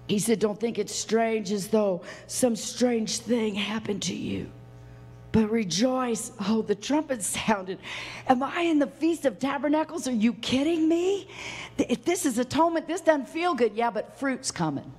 [0.08, 4.50] He said, Don't think it's strange as though some strange thing happened to you
[5.34, 6.30] but rejoice.
[6.48, 7.80] Oh, the trumpet sounded.
[8.28, 10.06] Am I in the Feast of Tabernacles?
[10.06, 11.26] Are you kidding me?
[11.76, 13.74] If this is atonement, this doesn't feel good.
[13.74, 14.90] Yeah, but fruit's coming.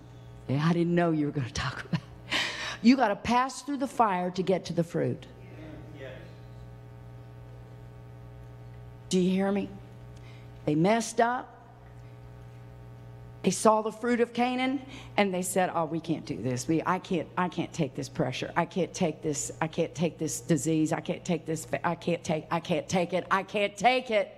[0.49, 2.39] Yeah, I didn't know you were going to talk about it.
[2.81, 5.25] You got to pass through the fire to get to the fruit.
[5.97, 6.11] Yes.
[9.07, 9.69] Do you hear me?
[10.65, 11.54] They messed up.
[13.45, 14.81] They saw the fruit of Canaan
[15.17, 16.67] and they said, "Oh, we can't do this.
[16.67, 18.51] We, I can't, I can't take this pressure.
[18.55, 19.51] I can't take this.
[19.61, 20.91] I can't take this disease.
[20.91, 21.67] I can't take this.
[21.83, 22.47] I can't take.
[22.49, 23.27] I can't take it.
[23.29, 24.35] I can't take it."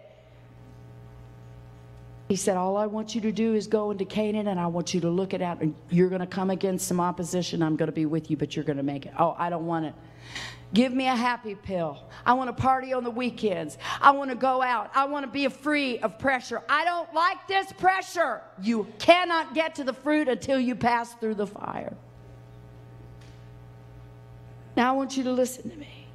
[2.27, 4.93] He said, All I want you to do is go into Canaan and I want
[4.93, 5.61] you to look it out.
[5.61, 7.63] And you're going to come against some opposition.
[7.63, 9.13] I'm going to be with you, but you're going to make it.
[9.17, 9.93] Oh, I don't want it.
[10.73, 12.03] Give me a happy pill.
[12.25, 13.77] I want to party on the weekends.
[14.01, 14.91] I want to go out.
[14.93, 16.61] I want to be free of pressure.
[16.67, 18.41] I don't like this pressure.
[18.61, 21.95] You cannot get to the fruit until you pass through the fire.
[24.75, 26.07] Now I want you to listen to me.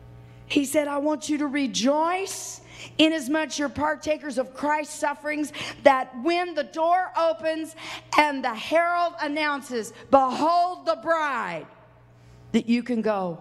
[0.47, 2.61] He said, I want you to rejoice
[2.99, 7.75] inasmuch you're partakers of Christ's sufferings, that when the door opens
[8.19, 11.67] and the herald announces, Behold the bride,
[12.53, 13.41] that you can go,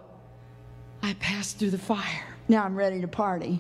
[1.04, 2.26] I passed through the fire.
[2.48, 3.60] Now I'm ready to party.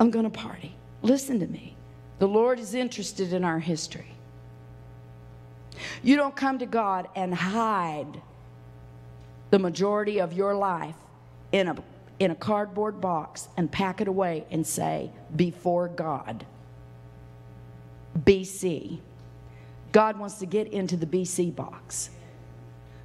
[0.00, 0.74] I'm going to party.
[1.02, 1.76] Listen to me.
[2.18, 4.12] The Lord is interested in our history.
[6.02, 8.20] You don't come to God and hide
[9.50, 10.96] the majority of your life
[11.52, 11.76] in a
[12.20, 16.46] in a cardboard box and pack it away and say, Before God.
[18.18, 19.00] BC.
[19.90, 22.10] God wants to get into the BC box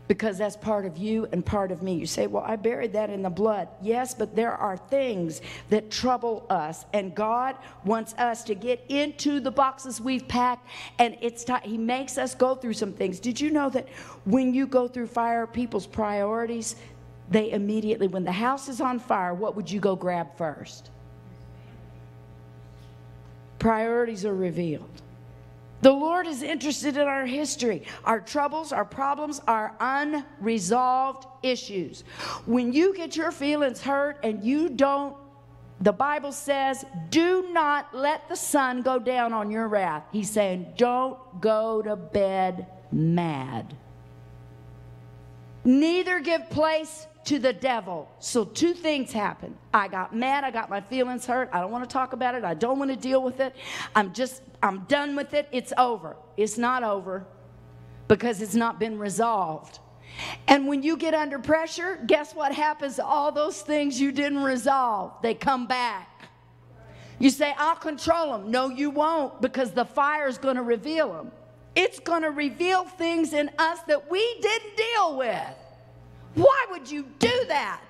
[0.09, 1.93] because that's part of you and part of me.
[1.93, 3.69] You say, Well, I buried that in the blood.
[3.81, 5.39] Yes, but there are things
[5.69, 7.55] that trouble us, and God
[7.85, 11.61] wants us to get into the boxes we've packed, and it's time.
[11.63, 13.19] He makes us go through some things.
[13.19, 13.87] Did you know that
[14.25, 16.75] when you go through fire, people's priorities
[17.29, 20.89] they immediately, when the house is on fire, what would you go grab first?
[23.59, 24.98] Priorities are revealed.
[25.81, 32.03] The Lord is interested in our history, our troubles, our problems, our unresolved issues.
[32.45, 35.15] When you get your feelings hurt and you don't,
[35.81, 40.03] the Bible says, do not let the sun go down on your wrath.
[40.11, 43.77] He's saying, don't go to bed mad.
[45.63, 48.09] Neither give place to the devil.
[48.19, 49.57] So, two things happened.
[49.73, 50.43] I got mad.
[50.43, 51.49] I got my feelings hurt.
[51.51, 52.43] I don't want to talk about it.
[52.43, 53.55] I don't want to deal with it.
[53.95, 55.47] I'm just, I'm done with it.
[55.51, 56.15] It's over.
[56.37, 57.25] It's not over
[58.07, 59.79] because it's not been resolved.
[60.47, 64.43] And when you get under pressure, guess what happens to all those things you didn't
[64.43, 65.13] resolve?
[65.21, 66.07] They come back.
[67.19, 68.49] You say, I'll control them.
[68.49, 71.31] No, you won't because the fire is going to reveal them.
[71.75, 75.55] It's going to reveal things in us that we didn't deal with.
[76.35, 77.81] Why would you do that?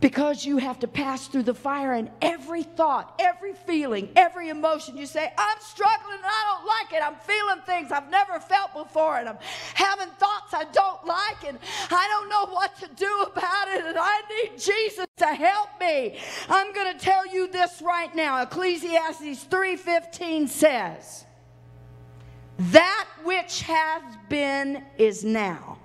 [0.00, 4.98] Because you have to pass through the fire, and every thought, every feeling, every emotion,
[4.98, 7.02] you say, I'm struggling and I don't like it.
[7.02, 9.38] I'm feeling things I've never felt before, and I'm
[9.72, 11.58] having thoughts I don't like, and
[11.90, 16.18] I don't know what to do about it, and I need Jesus to help me.
[16.50, 18.42] I'm going to tell you this right now.
[18.42, 21.24] Ecclesiastes 3:15 says,
[22.58, 25.78] That which has been is now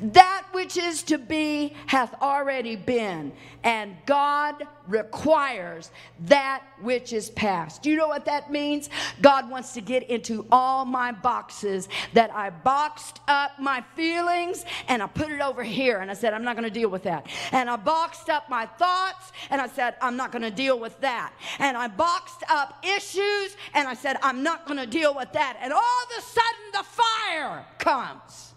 [0.00, 3.32] that which is to be hath already been,
[3.64, 5.90] and God requires
[6.26, 7.82] that which is past.
[7.82, 8.90] Do you know what that means?
[9.20, 15.02] God wants to get into all my boxes that I boxed up my feelings and
[15.02, 17.26] I put it over here and I said, I'm not going to deal with that.
[17.52, 21.00] And I boxed up my thoughts and I said, I'm not going to deal with
[21.00, 21.32] that.
[21.58, 25.58] And I boxed up issues and I said, I'm not going to deal with that.
[25.60, 28.49] And all of a sudden, the fire comes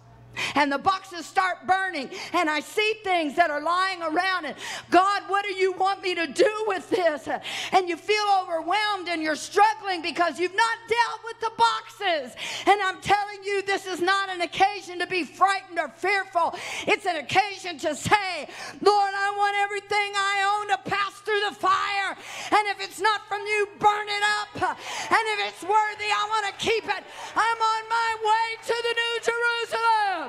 [0.56, 4.56] and the boxes start burning and I see things that are lying around and
[4.90, 7.28] God, what do you want me to do with this?
[7.72, 12.36] And you feel overwhelmed and you're struggling because you've not dealt with the boxes.
[12.66, 16.56] And I'm telling you, this is not an occasion to be frightened or fearful.
[16.88, 18.48] It's an occasion to say,
[18.82, 22.18] Lord, I want everything I own to pass through the fire.
[22.52, 24.78] And if it's not from you, burn it up.
[25.10, 27.04] And if it's worthy, I want to keep it.
[27.36, 30.23] I'm on my way to the New Jerusalem.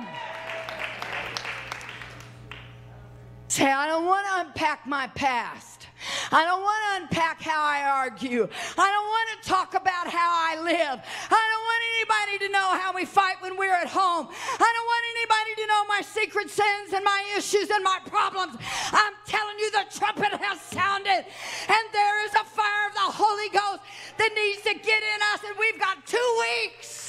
[3.49, 5.87] Say, I don't want to unpack my past.
[6.33, 8.49] I don't want to unpack how I argue.
[8.51, 10.99] I don't want to talk about how I live.
[11.31, 14.27] I don't want anybody to know how we fight when we're at home.
[14.27, 18.57] I don't want anybody to know my secret sins and my issues and my problems.
[18.91, 21.25] I'm telling you, the trumpet has sounded,
[21.69, 23.81] and there is a fire of the Holy Ghost
[24.19, 27.04] that needs to get in us, and we've got two weeks.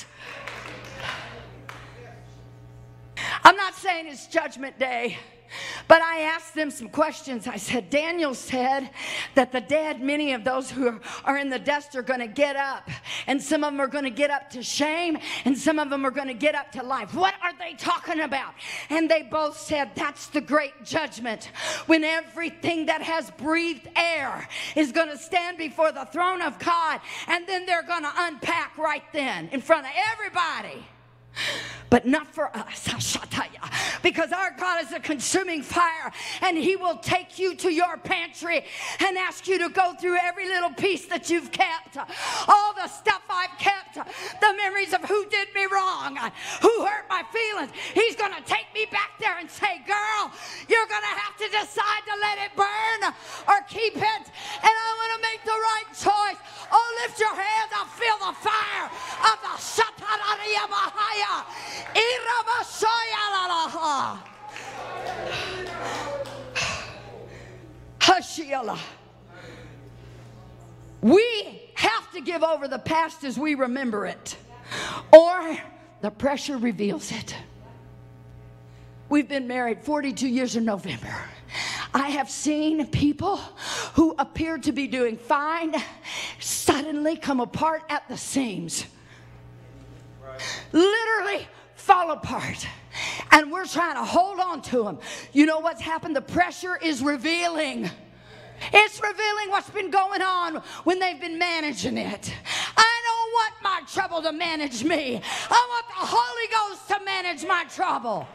[3.44, 5.18] I'm not saying it's judgment day.
[5.88, 7.48] But I asked them some questions.
[7.48, 8.90] I said, Daniel said
[9.36, 12.56] that the dead, many of those who are in the dust, are going to get
[12.56, 12.90] up.
[13.28, 16.06] And some of them are going to get up to shame, and some of them
[16.06, 17.14] are going to get up to life.
[17.14, 18.54] What are they talking about?
[18.90, 21.52] And they both said, That's the great judgment
[21.86, 27.02] when everything that has breathed air is going to stand before the throne of God,
[27.28, 30.86] and then they're going to unpack right then in front of everybody
[31.90, 32.90] but not for us.
[34.02, 36.12] Because our God is a consuming fire,
[36.42, 38.66] and He will take you to your pantry
[39.00, 41.98] and ask you to go through every little piece that you've kept,
[42.48, 46.18] all the stuff I've kept, the memories of who did me wrong,
[46.62, 47.72] who hurt my feelings.
[47.94, 50.32] He's going to take me back there and say, Girl,
[50.70, 53.14] you're going to have to decide to let it burn
[53.48, 54.24] or keep it.
[54.62, 56.40] And I want to make the right choice.
[56.72, 57.72] Oh, lift your hands.
[57.74, 58.88] I feel the fire
[59.32, 61.25] of the Shatanariya Mahaya.
[68.00, 68.78] Hashiala.
[71.02, 74.38] We have to give over the past as we remember it,
[75.12, 75.58] or
[76.02, 77.36] the pressure reveals it.
[79.10, 81.14] We've been married 42 years in November.
[81.94, 83.38] I have seen people
[83.94, 85.76] who appeared to be doing fine
[86.40, 88.86] suddenly come apart at the seams.
[90.72, 92.68] Literally fall apart.
[93.32, 95.00] And we're trying to hold on to them.
[95.34, 96.16] You know what's happened?
[96.16, 97.90] The pressure is revealing.
[98.74, 102.34] It's revealing what's been going on when they've been managing it.
[102.78, 105.22] I don't want my trouble to manage me.
[105.50, 108.28] I want the Holy Ghost to manage my trouble.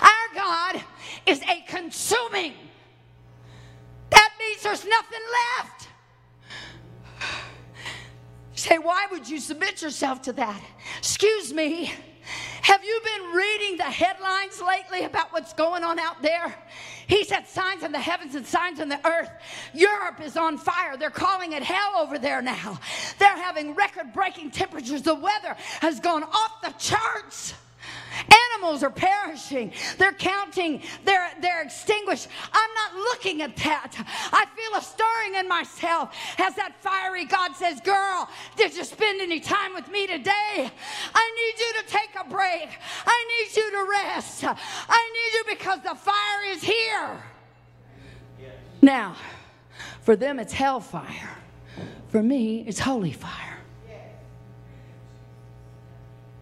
[0.00, 0.82] Our God
[1.26, 2.54] is a consuming.
[4.10, 5.20] That means there's nothing
[5.58, 5.79] left.
[8.60, 10.62] Say, why would you submit yourself to that?
[10.98, 11.94] Excuse me.
[12.60, 16.54] Have you been reading the headlines lately about what's going on out there?
[17.06, 19.30] He said signs in the heavens and signs in the earth.
[19.72, 20.98] Europe is on fire.
[20.98, 22.78] They're calling it hell over there now.
[23.18, 25.00] They're having record breaking temperatures.
[25.00, 27.54] The weather has gone off the charts.
[28.54, 29.72] Animals are perishing.
[29.98, 30.82] They're counting.
[31.04, 32.28] They're, they're extinguished.
[32.52, 33.92] I'm not looking at that.
[34.32, 39.20] I feel a stirring in myself as that fiery God says, Girl, did you spend
[39.20, 40.70] any time with me today?
[41.14, 42.68] I need you to take a break.
[43.06, 44.44] I need you to rest.
[44.44, 47.22] I need you because the fire is here.
[48.82, 49.16] Now,
[50.02, 51.36] for them, it's hellfire.
[52.08, 53.59] For me, it's holy fire.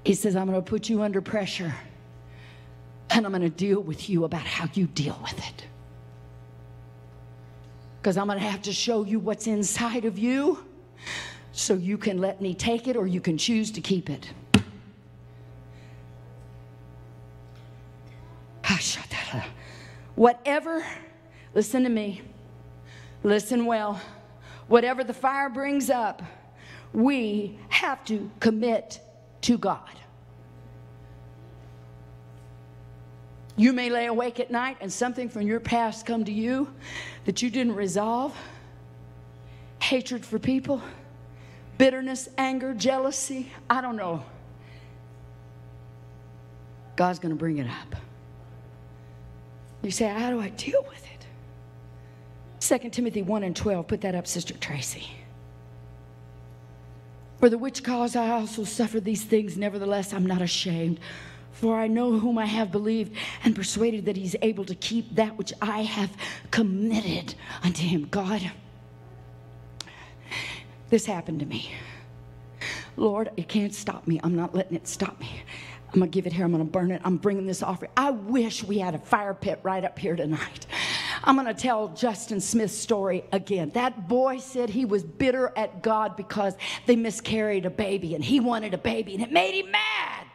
[0.08, 1.74] He says, I'm going to put you under pressure
[3.10, 5.66] and I'm going to deal with you about how you deal with it.
[8.00, 10.64] Because I'm going to have to show you what's inside of you
[11.52, 14.32] so you can let me take it or you can choose to keep it.
[20.14, 20.86] Whatever,
[21.54, 22.22] listen to me,
[23.24, 24.00] listen well.
[24.68, 26.22] Whatever the fire brings up,
[26.94, 29.02] we have to commit
[29.42, 29.97] to God.
[33.58, 36.72] You may lay awake at night and something from your past come to you
[37.24, 38.34] that you didn't resolve.
[39.82, 40.80] Hatred for people,
[41.76, 44.24] bitterness, anger, jealousy, I don't know.
[46.94, 47.96] God's going to bring it up.
[49.82, 52.80] You say, How do I deal with it?
[52.80, 55.08] 2 Timothy 1 and 12, put that up, Sister Tracy.
[57.40, 61.00] For the which cause I also suffer these things, nevertheless, I'm not ashamed.
[61.52, 65.36] For I know whom I have believed and persuaded that he's able to keep that
[65.36, 66.10] which I have
[66.50, 67.34] committed
[67.64, 68.06] unto him.
[68.10, 68.50] God,
[70.88, 71.72] this happened to me.
[72.96, 74.20] Lord, it can't stop me.
[74.22, 75.42] I'm not letting it stop me.
[75.92, 76.44] I'm going to give it here.
[76.44, 77.00] I'm going to burn it.
[77.04, 77.90] I'm bringing this offering.
[77.96, 80.66] I wish we had a fire pit right up here tonight.
[81.24, 83.70] I'm going to tell Justin Smith's story again.
[83.70, 86.54] That boy said he was bitter at God because
[86.86, 90.27] they miscarried a baby and he wanted a baby and it made him mad.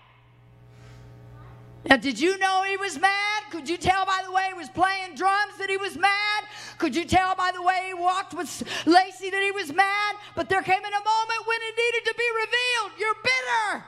[1.86, 3.44] Now, did you know he was mad?
[3.52, 6.46] Could you tell by the way he was playing drums that he was mad?
[6.78, 10.16] Could you tell by the way he walked with Lacey that he was mad?
[10.36, 13.00] But there came in a moment when it needed to be revealed.
[13.00, 13.84] You're bitter.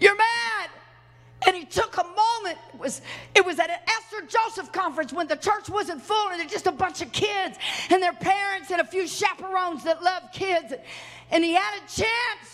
[0.00, 0.70] You're mad.
[1.46, 2.58] And he took a moment.
[2.72, 3.02] It was,
[3.34, 6.66] it was at an Esther Joseph conference when the church wasn't full and it's just
[6.66, 7.58] a bunch of kids
[7.90, 10.72] and their parents and a few chaperones that love kids.
[11.30, 12.53] And he had a chance.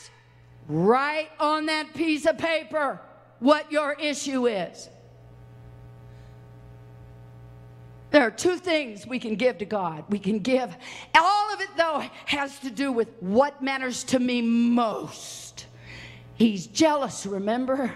[0.73, 3.01] Write on that piece of paper
[3.41, 4.89] what your issue is.
[8.13, 10.05] There are two things we can give to God.
[10.11, 10.73] We can give,
[11.13, 15.67] all of it though has to do with what matters to me most.
[16.35, 17.93] He's jealous, remember?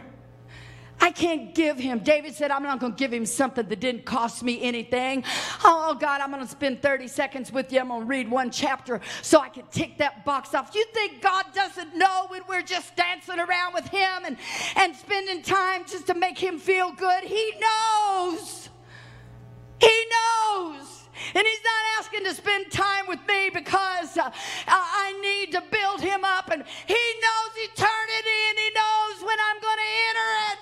[1.01, 1.99] I can't give him.
[1.99, 5.25] David said, I'm not going to give him something that didn't cost me anything.
[5.65, 7.81] Oh, God, I'm going to spend 30 seconds with you.
[7.81, 10.75] I'm going to read one chapter so I can tick that box off.
[10.75, 14.37] You think God doesn't know when we're just dancing around with him and,
[14.77, 17.25] and spending time just to make him feel good?
[17.25, 18.69] He knows.
[19.81, 20.95] He knows.
[21.35, 24.31] And he's not asking to spend time with me because uh,
[24.67, 26.51] I need to build him up.
[26.51, 30.54] And he knows eternity and he knows when I'm going to enter it.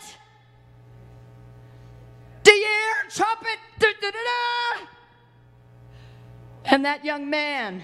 [6.73, 7.83] And that young man,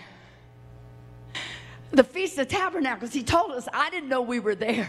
[1.90, 4.88] the Feast of Tabernacles, he told us, I didn't know we were there.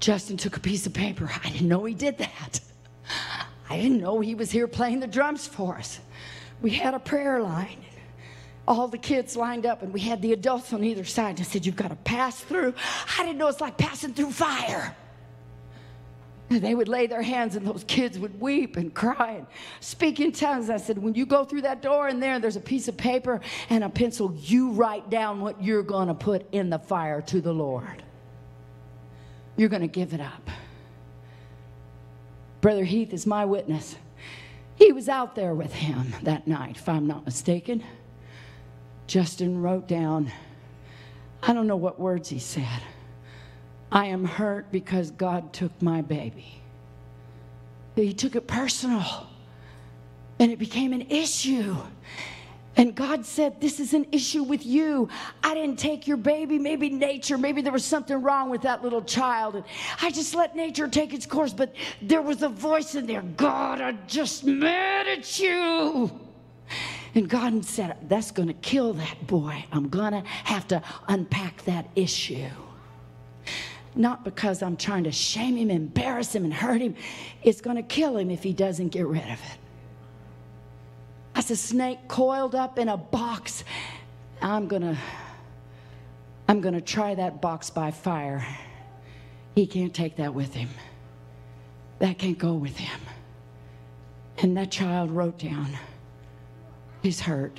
[0.00, 1.30] Justin took a piece of paper.
[1.42, 2.60] I didn't know he did that.
[3.70, 5.98] I didn't know he was here playing the drums for us.
[6.60, 7.86] We had a prayer line.
[8.68, 11.40] All the kids lined up, and we had the adults on either side.
[11.40, 12.74] I said, You've got to pass through.
[13.18, 14.94] I didn't know it's like passing through fire.
[16.52, 19.46] And they would lay their hands, and those kids would weep and cry and
[19.80, 20.68] speak in tongues.
[20.68, 23.40] I said, When you go through that door in there, there's a piece of paper
[23.70, 24.36] and a pencil.
[24.38, 28.02] You write down what you're going to put in the fire to the Lord.
[29.56, 30.50] You're going to give it up.
[32.60, 33.96] Brother Heath is my witness.
[34.74, 37.82] He was out there with him that night, if I'm not mistaken.
[39.06, 40.30] Justin wrote down,
[41.42, 42.82] I don't know what words he said.
[43.92, 46.62] I am hurt because God took my baby.
[47.94, 49.26] He took it personal
[50.38, 51.76] and it became an issue.
[52.74, 55.10] And God said, This is an issue with you.
[55.44, 56.58] I didn't take your baby.
[56.58, 59.56] Maybe nature, maybe there was something wrong with that little child.
[59.56, 59.64] And
[60.00, 61.52] I just let nature take its course.
[61.52, 66.10] But there was a voice in there God, I'm just mad at you.
[67.14, 69.66] And God said, That's going to kill that boy.
[69.70, 72.48] I'm going to have to unpack that issue.
[73.94, 76.96] Not because I'm trying to shame him, embarrass him, and hurt him.
[77.42, 79.58] It's going to kill him if he doesn't get rid of it
[81.34, 83.64] as a snake coiled up in a box.
[84.40, 84.96] I'm going to
[86.48, 88.46] I'm going to try that box by fire.
[89.54, 90.68] He can't take that with him.
[92.00, 93.00] That can't go with him.
[94.38, 95.68] And that child wrote down
[97.02, 97.58] his hurt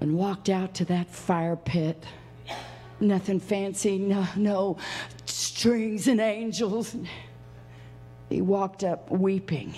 [0.00, 2.04] and walked out to that fire pit.
[3.02, 4.76] Nothing fancy, no, no
[5.24, 6.94] strings and angels.
[8.28, 9.74] He walked up weeping.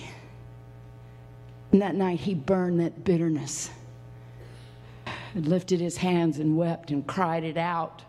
[1.71, 3.71] And that night he burned that bitterness
[5.33, 8.03] and lifted his hands and wept and cried it out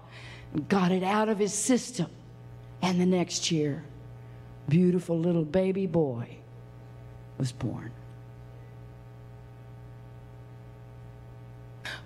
[0.52, 2.10] and got it out of his system.
[2.82, 3.84] And the next year,
[4.68, 6.36] beautiful little baby boy
[7.38, 7.90] was born.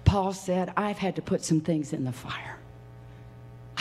[0.05, 2.60] Paul said, I've had to put some things in the fire.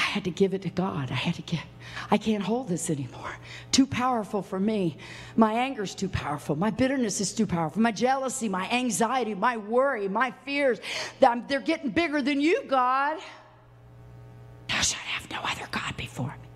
[0.10, 1.12] I had to give it to God.
[1.12, 1.62] I had to get,
[2.10, 3.38] I can't hold this anymore.
[3.72, 4.98] Too powerful for me.
[5.36, 6.56] My anger's too powerful.
[6.56, 7.80] My bitterness is too powerful.
[7.80, 10.80] My jealousy, my anxiety, my worry, my fears,
[11.20, 13.20] they're getting bigger than you, God.
[14.68, 16.49] Thou shalt have no other God before me.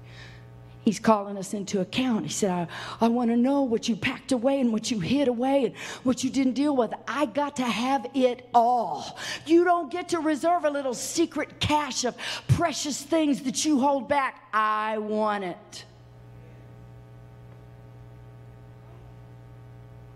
[0.84, 2.26] He's calling us into account.
[2.26, 2.68] He said, I,
[3.06, 6.26] I want to know what you packed away and what you hid away and what
[6.26, 6.94] you didn't deal with.
[7.08, 9.18] I got to have it all.
[9.46, 12.18] You don't get to reserve a little secret cache of
[12.50, 14.44] precious things that you hold back.
[14.52, 15.86] I want it.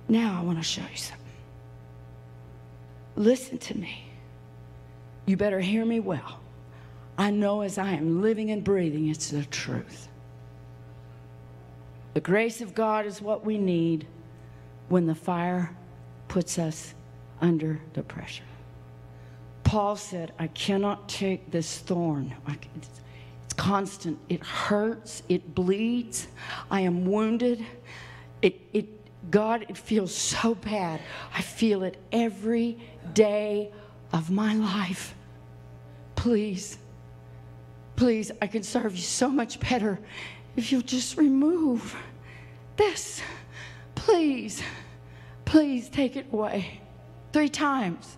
[0.10, 1.26] Now I want to show you something.
[3.16, 4.04] Listen to me.
[5.26, 6.42] You better hear me well.
[7.18, 10.07] I know as I am living and breathing, it's the truth.
[12.18, 14.08] The grace of God is what we need
[14.90, 15.70] when the fire
[16.28, 16.96] puts us
[17.42, 18.42] under the pressure.
[19.64, 22.34] Paul said, I cannot take this thorn.
[22.74, 24.18] It's constant.
[24.30, 25.22] It hurts.
[25.30, 26.28] It bleeds.
[26.72, 27.64] I am wounded.
[28.42, 28.88] It, it,
[29.30, 31.00] God, it feels so bad.
[31.36, 32.80] I feel it every
[33.14, 33.72] day
[34.12, 35.14] of my life.
[36.16, 36.80] Please,
[37.96, 40.00] please, I can serve you so much better
[40.56, 41.96] if you'll just remove
[42.78, 43.22] this,
[43.96, 44.62] please,
[45.46, 46.80] please take it away.
[47.34, 48.18] Three times.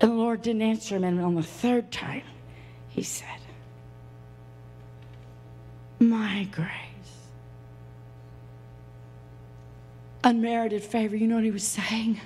[0.00, 1.04] And the Lord didn't answer him.
[1.04, 2.24] And on the third time,
[2.88, 3.28] he said,
[6.00, 6.68] My grace.
[10.24, 11.16] Unmerited favor.
[11.16, 12.20] You know what he was saying?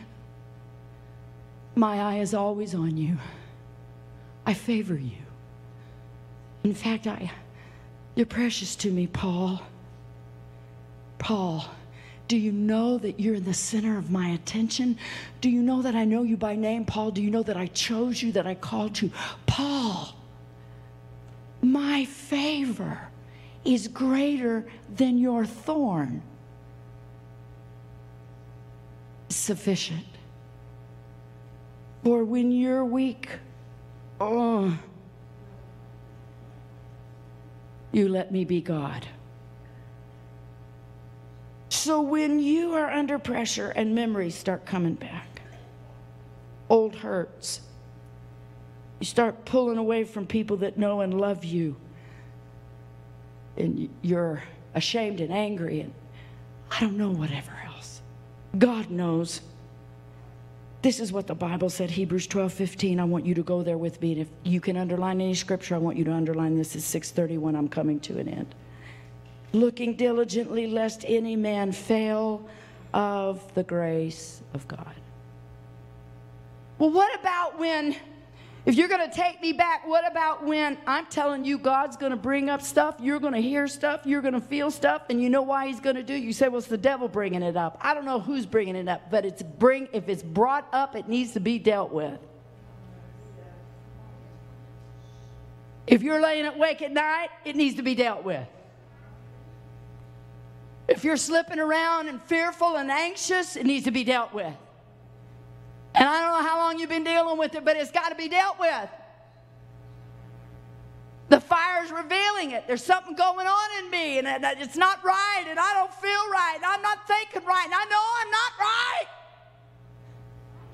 [1.74, 3.18] My eye is always on you.
[4.46, 5.18] I favor you.
[6.64, 7.30] In fact, I
[8.16, 9.60] you're precious to me, Paul.
[11.18, 11.64] Paul,
[12.28, 14.98] do you know that you're in the center of my attention?
[15.40, 17.10] Do you know that I know you by name, Paul?
[17.12, 19.10] Do you know that I chose you, that I called you?
[19.46, 20.14] Paul,
[21.62, 23.08] my favor
[23.64, 26.22] is greater than your thorn.
[29.28, 30.06] Sufficient.
[32.02, 33.28] For when you're weak,
[34.20, 34.78] oh,
[37.92, 39.06] you let me be God.
[41.86, 45.40] So when you are under pressure and memories start coming back,
[46.68, 47.60] old hurts,
[48.98, 51.76] you start pulling away from people that know and love you,
[53.56, 54.42] and you're
[54.74, 55.94] ashamed and angry, and
[56.72, 58.02] I don't know whatever else.
[58.58, 59.40] God knows.
[60.82, 62.98] This is what the Bible said, Hebrews 12, 15.
[62.98, 64.10] I want you to go there with me.
[64.10, 67.54] And if you can underline any scripture, I want you to underline this is 631.
[67.54, 68.56] I'm coming to an end.
[69.56, 72.46] Looking diligently lest any man fail
[72.92, 74.94] of the grace of God.
[76.78, 77.96] Well, what about when
[78.66, 82.10] if you're going to take me back, what about when I'm telling you God's going
[82.10, 85.22] to bring up stuff, you're going to hear stuff, you're going to feel stuff, and
[85.22, 86.12] you know why He's going to do?
[86.12, 86.22] It.
[86.22, 88.88] You say, "Well, it's the devil bringing it up." I don't know who's bringing it
[88.88, 89.88] up, but it's bring.
[89.94, 92.18] If it's brought up, it needs to be dealt with.
[95.86, 98.46] If you're laying awake at night, it needs to be dealt with.
[100.88, 104.54] If you're slipping around and fearful and anxious, it needs to be dealt with.
[105.94, 108.14] And I don't know how long you've been dealing with it, but it's got to
[108.14, 108.90] be dealt with.
[111.28, 112.68] The fire's revealing it.
[112.68, 114.28] There's something going on in me, and
[114.60, 117.84] it's not right, and I don't feel right, and I'm not thinking right, and I
[117.84, 119.06] know I'm not right.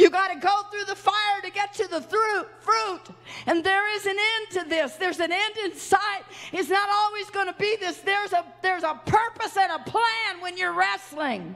[0.02, 3.02] You got to go through the fire to get to the fruit.
[3.46, 4.96] And there is an end to this.
[4.96, 6.24] There's an end in sight.
[6.52, 7.98] It's not always going to be this.
[7.98, 11.54] There's a, there's a purpose and a plan when you're wrestling.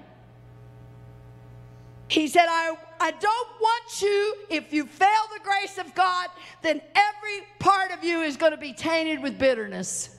[2.07, 6.28] He said, I, I don't want you, if you fail the grace of God,
[6.62, 10.16] then every part of you is going to be tainted with bitterness.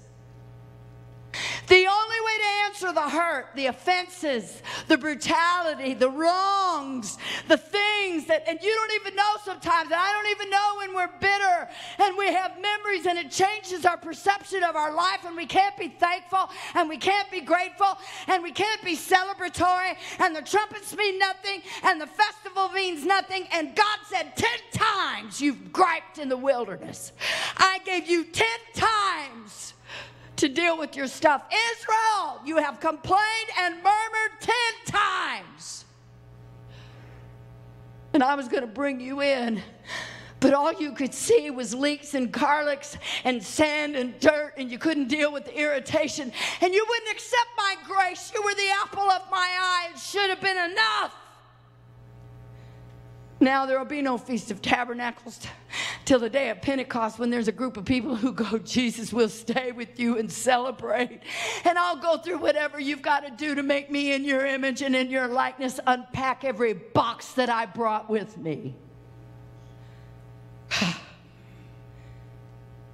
[1.67, 8.25] The only way to answer the hurt, the offenses, the brutality, the wrongs, the things
[8.27, 11.69] that, and you don't even know sometimes, and I don't even know when we're bitter
[11.99, 15.75] and we have memories and it changes our perception of our life and we can't
[15.77, 17.97] be thankful and we can't be grateful
[18.27, 23.45] and we can't be celebratory and the trumpets mean nothing and the festival means nothing.
[23.51, 27.11] And God said, 10 times you've griped in the wilderness.
[27.57, 29.73] I gave you 10 times
[30.37, 31.43] to deal with your stuff.
[31.71, 35.85] Israel, you have complained and murmured 10 times.
[38.13, 39.61] And I was going to bring you in.
[40.39, 44.77] But all you could see was leeks and garlics and sand and dirt, and you
[44.77, 46.31] couldn't deal with the irritation.
[46.61, 48.31] And you wouldn't accept my grace.
[48.33, 49.89] You were the apple of my eye.
[49.93, 51.15] It should have been enough.
[53.39, 55.49] Now there will be no Feast of Tabernacles t-
[56.05, 59.29] till the day of Pentecost when there's a group of people who go, Jesus will
[59.29, 61.21] stay with you and celebrate.
[61.63, 64.81] And I'll go through whatever you've got to do to make me in your image
[64.81, 68.75] and in your likeness, unpack every box that I brought with me.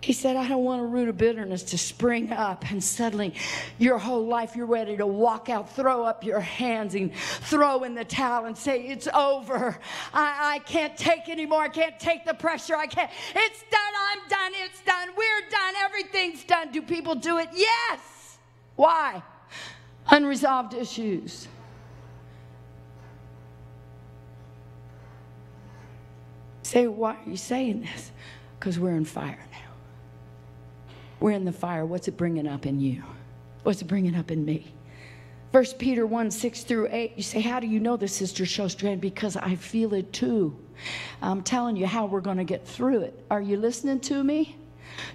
[0.04, 3.36] He said, I don't want a root of bitterness to spring up, and suddenly
[3.80, 7.95] your whole life you're ready to walk out, throw up your hands, and throw in
[7.95, 9.80] the towel and say, It's over.
[10.14, 11.62] I, I can't take anymore.
[11.62, 12.76] I can't take the pressure.
[12.76, 13.10] I can't.
[13.34, 13.93] It's done.
[14.12, 14.51] I'm done.
[14.66, 15.08] It's done.
[15.16, 15.74] We're done.
[15.86, 16.74] Everything's done.
[16.74, 17.47] Do people do it?
[17.54, 18.39] Yes.
[18.76, 19.24] Why?
[20.10, 21.47] Unresolved issues.
[26.64, 28.12] Say, why are you saying this?
[28.60, 29.39] Because we're in fire.
[31.20, 31.86] We're in the fire.
[31.86, 33.03] What's it bringing up in you?
[33.64, 34.74] What's it bringing up in me?
[35.51, 37.14] First Peter 1 6 through 8.
[37.16, 38.99] You say, How do you know this, Sister Showstrand?
[38.99, 40.57] Because I feel it too.
[41.22, 43.24] I'm telling you how we're going to get through it.
[43.30, 44.57] Are you listening to me?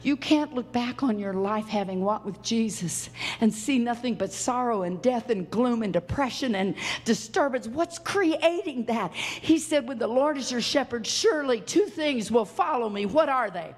[0.02, 4.32] You can't look back on your life having walked with Jesus and see nothing but
[4.32, 6.74] sorrow and death and gloom and depression and
[7.04, 7.66] disturbance.
[7.66, 9.12] What's creating that?
[9.14, 13.06] He said, When the Lord is your shepherd, surely two things will follow me.
[13.06, 13.74] What are they?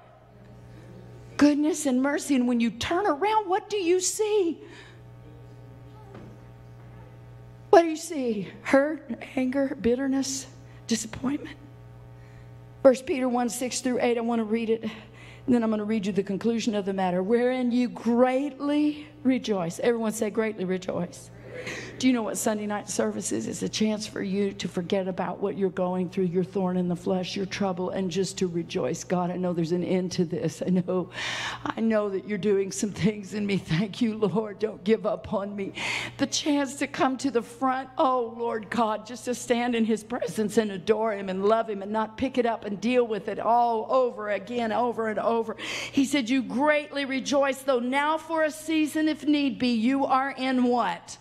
[1.41, 2.35] Goodness and mercy.
[2.35, 4.61] And when you turn around, what do you see?
[7.71, 8.47] What do you see?
[8.61, 10.45] Hurt, anger, bitterness,
[10.85, 11.57] disappointment.
[12.83, 14.83] First Peter 1 6 through 8, I want to read it.
[14.83, 17.23] And then I'm going to read you the conclusion of the matter.
[17.23, 19.79] Wherein you greatly rejoice.
[19.79, 21.31] Everyone say, greatly rejoice.
[22.01, 23.47] Do you know what Sunday night service is?
[23.47, 26.87] It's a chance for you to forget about what you're going through, your thorn in
[26.87, 29.03] the flesh, your trouble, and just to rejoice.
[29.03, 30.63] God, I know there's an end to this.
[30.65, 31.11] I know,
[31.63, 33.57] I know that you're doing some things in me.
[33.57, 34.57] Thank you, Lord.
[34.57, 35.73] Don't give up on me.
[36.17, 40.03] The chance to come to the front, oh Lord God, just to stand in His
[40.03, 43.27] presence and adore Him and love Him and not pick it up and deal with
[43.27, 45.55] it all over again, over and over.
[45.91, 50.31] He said, You greatly rejoice, though now for a season, if need be, you are
[50.31, 51.19] in what?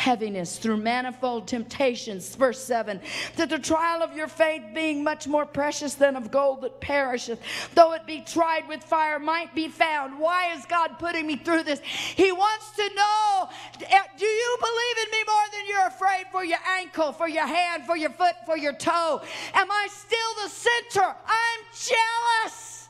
[0.00, 2.34] Heaviness through manifold temptations.
[2.34, 3.00] Verse 7
[3.36, 7.38] that the trial of your faith, being much more precious than of gold that perisheth,
[7.74, 10.18] though it be tried with fire, might be found.
[10.18, 11.80] Why is God putting me through this?
[11.80, 13.48] He wants to know
[13.82, 17.46] eh, do you believe in me more than you're afraid for your ankle, for your
[17.46, 19.20] hand, for your foot, for your toe?
[19.52, 21.14] Am I still the center?
[21.26, 22.88] I'm jealous.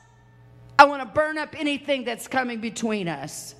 [0.79, 3.55] I want to burn up anything that's coming between us.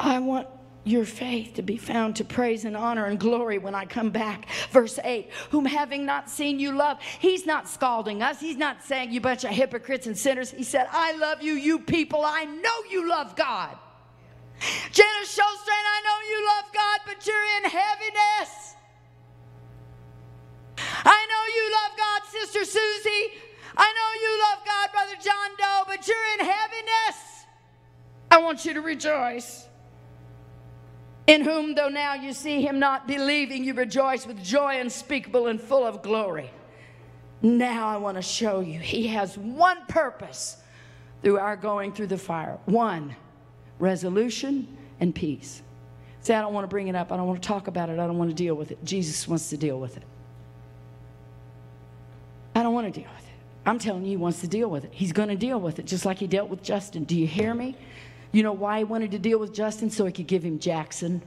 [0.00, 0.48] I want
[0.84, 4.46] your faith to be found to praise and honor and glory when I come back.
[4.70, 6.98] Verse 8, whom having not seen you love.
[7.20, 8.40] He's not scalding us.
[8.40, 10.50] He's not saying you bunch of hypocrites and sinners.
[10.50, 12.22] He said, I love you, you people.
[12.24, 13.76] I know you love God.
[14.90, 18.74] Jenna Showstrand, I know you love God, but you're in heaviness.
[21.04, 23.32] I know you love God, Sister Susie.
[23.76, 27.46] I know you love God, Brother John Doe, but you're in heaviness.
[28.30, 29.68] I want you to rejoice
[31.26, 35.60] in whom, though now you see him not believing, you rejoice with joy unspeakable and
[35.60, 36.50] full of glory.
[37.42, 40.56] Now I want to show you, he has one purpose
[41.22, 43.14] through our going through the fire one,
[43.78, 45.62] resolution and peace.
[46.20, 47.10] Say, I don't want to bring it up.
[47.10, 47.98] I don't want to talk about it.
[47.98, 48.84] I don't want to deal with it.
[48.84, 50.04] Jesus wants to deal with it.
[52.54, 53.32] I don't want to deal with it.
[53.66, 54.90] I'm telling you, he wants to deal with it.
[54.92, 57.04] He's going to deal with it, just like he dealt with Justin.
[57.04, 57.76] Do you hear me?
[58.32, 59.90] You know why he wanted to deal with Justin?
[59.90, 61.22] So he could give him Jackson.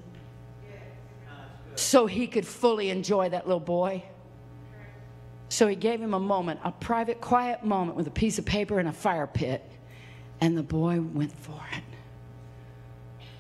[1.76, 4.03] So he could fully enjoy that little boy.
[5.49, 8.80] So he gave him a moment, a private, quiet moment with a piece of paper
[8.80, 9.64] and a fire pit.
[10.41, 11.84] And the boy went for it.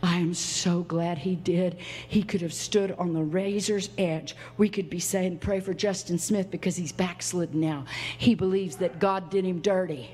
[0.03, 1.77] I am so glad he did.
[2.07, 4.35] He could have stood on the razor's edge.
[4.55, 7.85] We could be saying, pray for Justin Smith because he's backslidden now.
[8.17, 10.11] He believes that God did him dirty.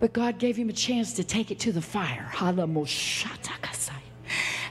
[0.00, 2.28] But God gave him a chance to take it to the fire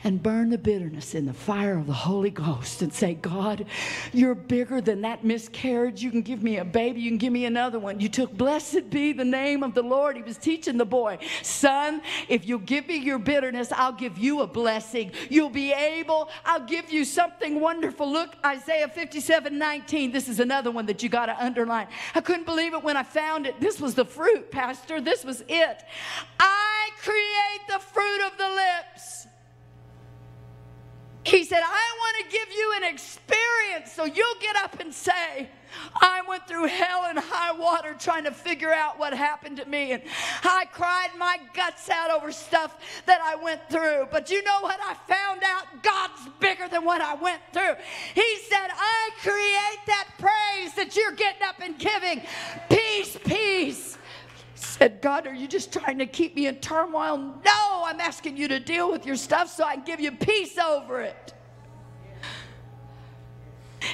[0.03, 3.65] and burn the bitterness in the fire of the Holy Ghost and say, God,
[4.13, 6.01] you're bigger than that miscarriage.
[6.01, 7.99] You can give me a baby, you can give me another one.
[7.99, 10.15] You took, blessed be the name of the Lord.
[10.15, 14.41] He was teaching the boy, son, if you give me your bitterness, I'll give you
[14.41, 15.11] a blessing.
[15.29, 18.11] You'll be able, I'll give you something wonderful.
[18.11, 20.11] Look, Isaiah 57 19.
[20.11, 21.87] This is another one that you got to underline.
[22.15, 23.59] I couldn't believe it when I found it.
[23.59, 25.01] This was the fruit, Pastor.
[25.01, 25.83] This was it.
[26.39, 29.18] I create the fruit of the lips.
[31.23, 35.49] He said, I want to give you an experience so you'll get up and say,
[36.01, 39.91] I went through hell and high water trying to figure out what happened to me.
[39.91, 40.01] And
[40.43, 44.07] I cried my guts out over stuff that I went through.
[44.11, 44.79] But you know what?
[44.81, 47.75] I found out God's bigger than what I went through.
[48.15, 52.23] He said, I create that praise that you're getting up and giving.
[52.69, 53.98] Peace, peace
[54.59, 57.17] said, God, are you just trying to keep me in turmoil?
[57.17, 60.57] No, I'm asking you to deal with your stuff so I can give you peace
[60.57, 61.33] over it.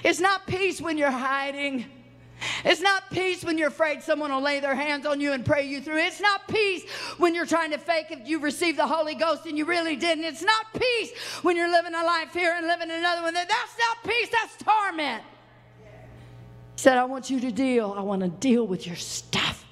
[0.04, 1.86] It's not peace when you're hiding.
[2.64, 5.66] It's not peace when you're afraid someone will lay their hands on you and pray
[5.68, 5.98] you through.
[5.98, 6.84] It's not peace
[7.18, 10.26] when you're trying to fake if you received the Holy Ghost and you really didn't.
[10.26, 11.12] It's not peace
[11.44, 13.34] when you're living a life here and living another one.
[13.34, 13.46] There.
[13.48, 15.24] That's not peace, that's torment.
[16.76, 17.96] He said, I want you to deal.
[17.98, 19.65] I want to deal with your stuff.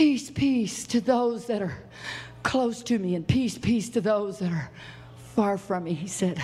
[0.00, 1.76] Peace, peace to those that are
[2.42, 4.70] close to me, and peace, peace to those that are
[5.40, 5.94] far from me.
[5.94, 6.38] He said,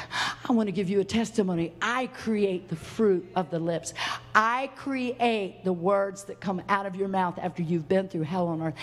[0.48, 1.74] I want to give you a testimony.
[1.82, 3.92] I create the fruit of the lips.
[4.34, 8.46] I create the words that come out of your mouth after you've been through hell
[8.46, 8.74] on earth.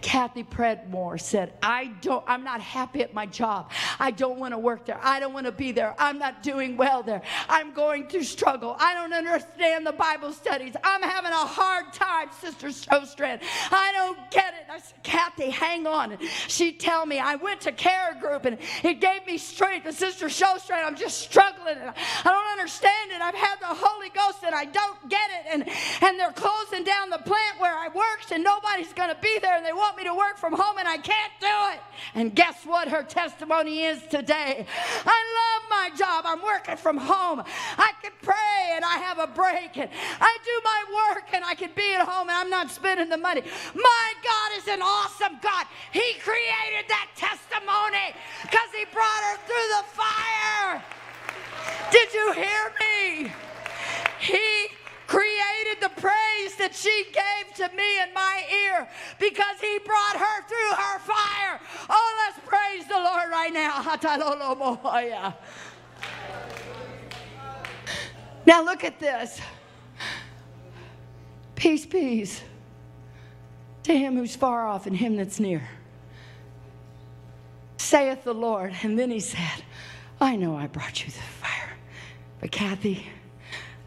[0.00, 3.70] Kathy Predmore said, I don't, I'm not happy at my job.
[4.00, 4.98] I don't want to work there.
[5.02, 5.94] I don't want to be there.
[5.98, 7.20] I'm not doing well there.
[7.46, 8.74] I'm going through struggle.
[8.78, 10.74] I don't understand the Bible studies.
[10.82, 13.42] I'm having a hard time, Sister Showstrand.
[13.70, 14.66] I don't get it.
[14.70, 15.02] I said,
[15.38, 16.18] Kathy, hang on.
[16.48, 19.86] she'd tell me, I went to care group and it gave me strength.
[19.86, 21.76] And Sister Showstrand, I'm just struggling.
[21.78, 23.20] And I don't understand it.
[23.20, 25.46] I've had the Holy Ghost and I don't get it.
[25.52, 25.68] And,
[26.02, 29.56] and they're closing down the plant where I worked and nobody's going to be there.
[29.56, 31.80] And they want me to work from home and I can't do it.
[32.14, 34.66] And guess what her testimony is today?
[35.06, 36.24] I love my job.
[36.26, 37.42] I'm working from home.
[37.78, 39.76] I can pray and I have a break.
[39.76, 43.08] And I do my work and I can be at home and I'm not spending
[43.08, 43.42] the money.
[43.74, 45.66] My God is an awesome God.
[45.92, 50.82] He created that testimony because He brought her through the fire.
[51.90, 53.32] Did you hear me?
[54.20, 54.68] He
[55.68, 58.88] created the praise that she gave to me in my ear
[59.18, 61.60] because he brought her through her fire.
[61.88, 65.34] Oh, let's praise the Lord right now.
[68.46, 69.42] Now, look at this.
[71.54, 72.40] Peace, peace
[73.82, 75.68] to him who's far off and him that's near.
[77.76, 78.74] Saith the Lord.
[78.82, 79.62] And then he said,
[80.18, 81.76] I know I brought you the fire.
[82.40, 83.06] But Kathy,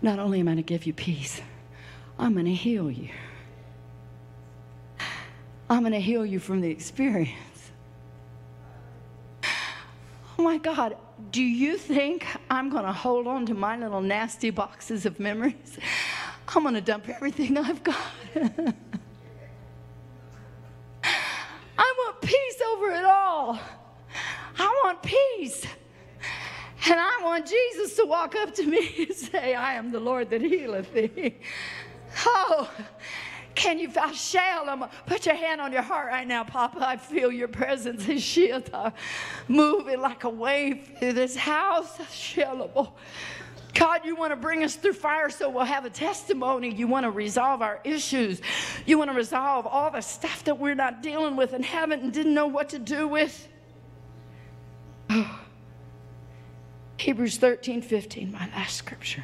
[0.03, 1.41] not only am I going to give you peace,
[2.21, 3.09] I'm going to heal you.
[5.67, 7.71] I'm going to heal you from the experience.
[10.37, 10.97] Oh my God,
[11.31, 15.79] do you think I'm going to hold on to my little nasty boxes of memories?
[16.49, 17.95] I'm going to dump everything I've got.
[21.03, 23.59] I want peace over it all.
[24.59, 25.65] I want peace.
[26.85, 30.29] And I want Jesus to walk up to me and say, I am the Lord
[30.29, 31.39] that healeth thee.
[32.25, 32.69] Oh,
[33.55, 36.79] can you I shall put your hand on your heart right now, Papa?
[36.81, 38.69] I feel your presence is shield
[39.47, 41.99] moving like a wave through this house.
[42.11, 42.95] Shell.
[43.73, 46.73] God, you want to bring us through fire so we'll have a testimony.
[46.73, 48.41] You want to resolve our issues.
[48.85, 52.11] You want to resolve all the stuff that we're not dealing with and haven't and
[52.11, 53.47] didn't know what to do with.
[55.09, 55.39] Oh.
[56.97, 59.23] Hebrews 13, 15, my last scripture.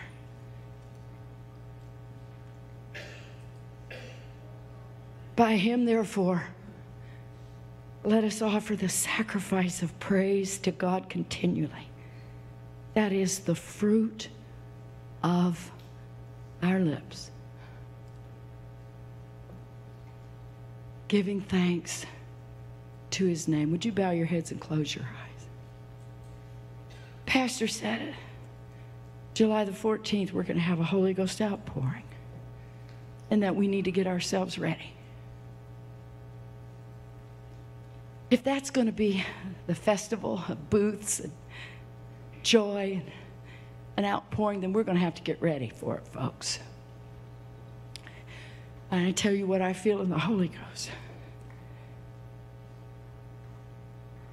[5.38, 6.48] By him, therefore,
[8.04, 11.92] let us offer the sacrifice of praise to God continually.
[12.96, 14.30] That is the fruit
[15.22, 15.72] of
[16.64, 17.30] our lips.
[21.08, 22.08] Giving thanks
[23.12, 23.70] to his name.
[23.72, 25.48] Would you bow your heads and close your eyes?
[27.28, 28.16] Pastor said it.
[29.36, 32.06] July the 14th, we're going to have a Holy Ghost outpouring,
[33.30, 34.97] and that we need to get ourselves ready.
[38.30, 39.24] If that's going to be
[39.68, 41.32] the festival of booths and
[42.44, 43.12] joy and
[43.96, 46.60] an outpouring, then we're going to have to get ready for it, folks.
[48.92, 50.92] And I tell you what I feel in the Holy Ghost.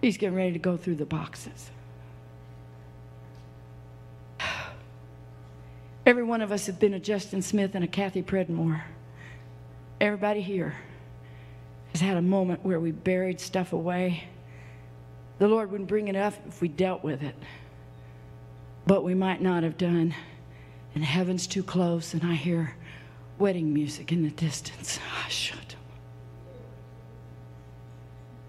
[0.01, 1.71] He's getting ready to go through the boxes.
[6.07, 8.83] Every one of us have been a Justin Smith and a Kathy Predmore.
[10.01, 10.75] Everybody here
[11.95, 14.25] has had a moment where we buried stuff away.
[15.39, 17.37] The Lord wouldn't bring it up if we dealt with it,
[18.85, 20.13] but we might not have done.
[20.95, 22.75] And heaven's too close, and I hear
[23.39, 24.99] wedding music in the distance.
[25.05, 25.75] Ah, I should.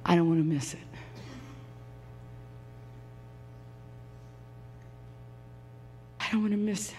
[0.06, 0.80] I don't want to miss it.
[6.20, 6.96] I don't want to miss it.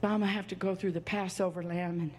[0.00, 2.10] So I'm going to have to go through the Passover lamb and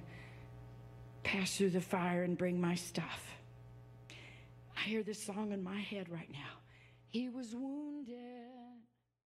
[1.24, 3.36] pass through the fire and bring my stuff.
[4.78, 6.60] I hear this song in my head right now.
[7.10, 8.41] He was wounded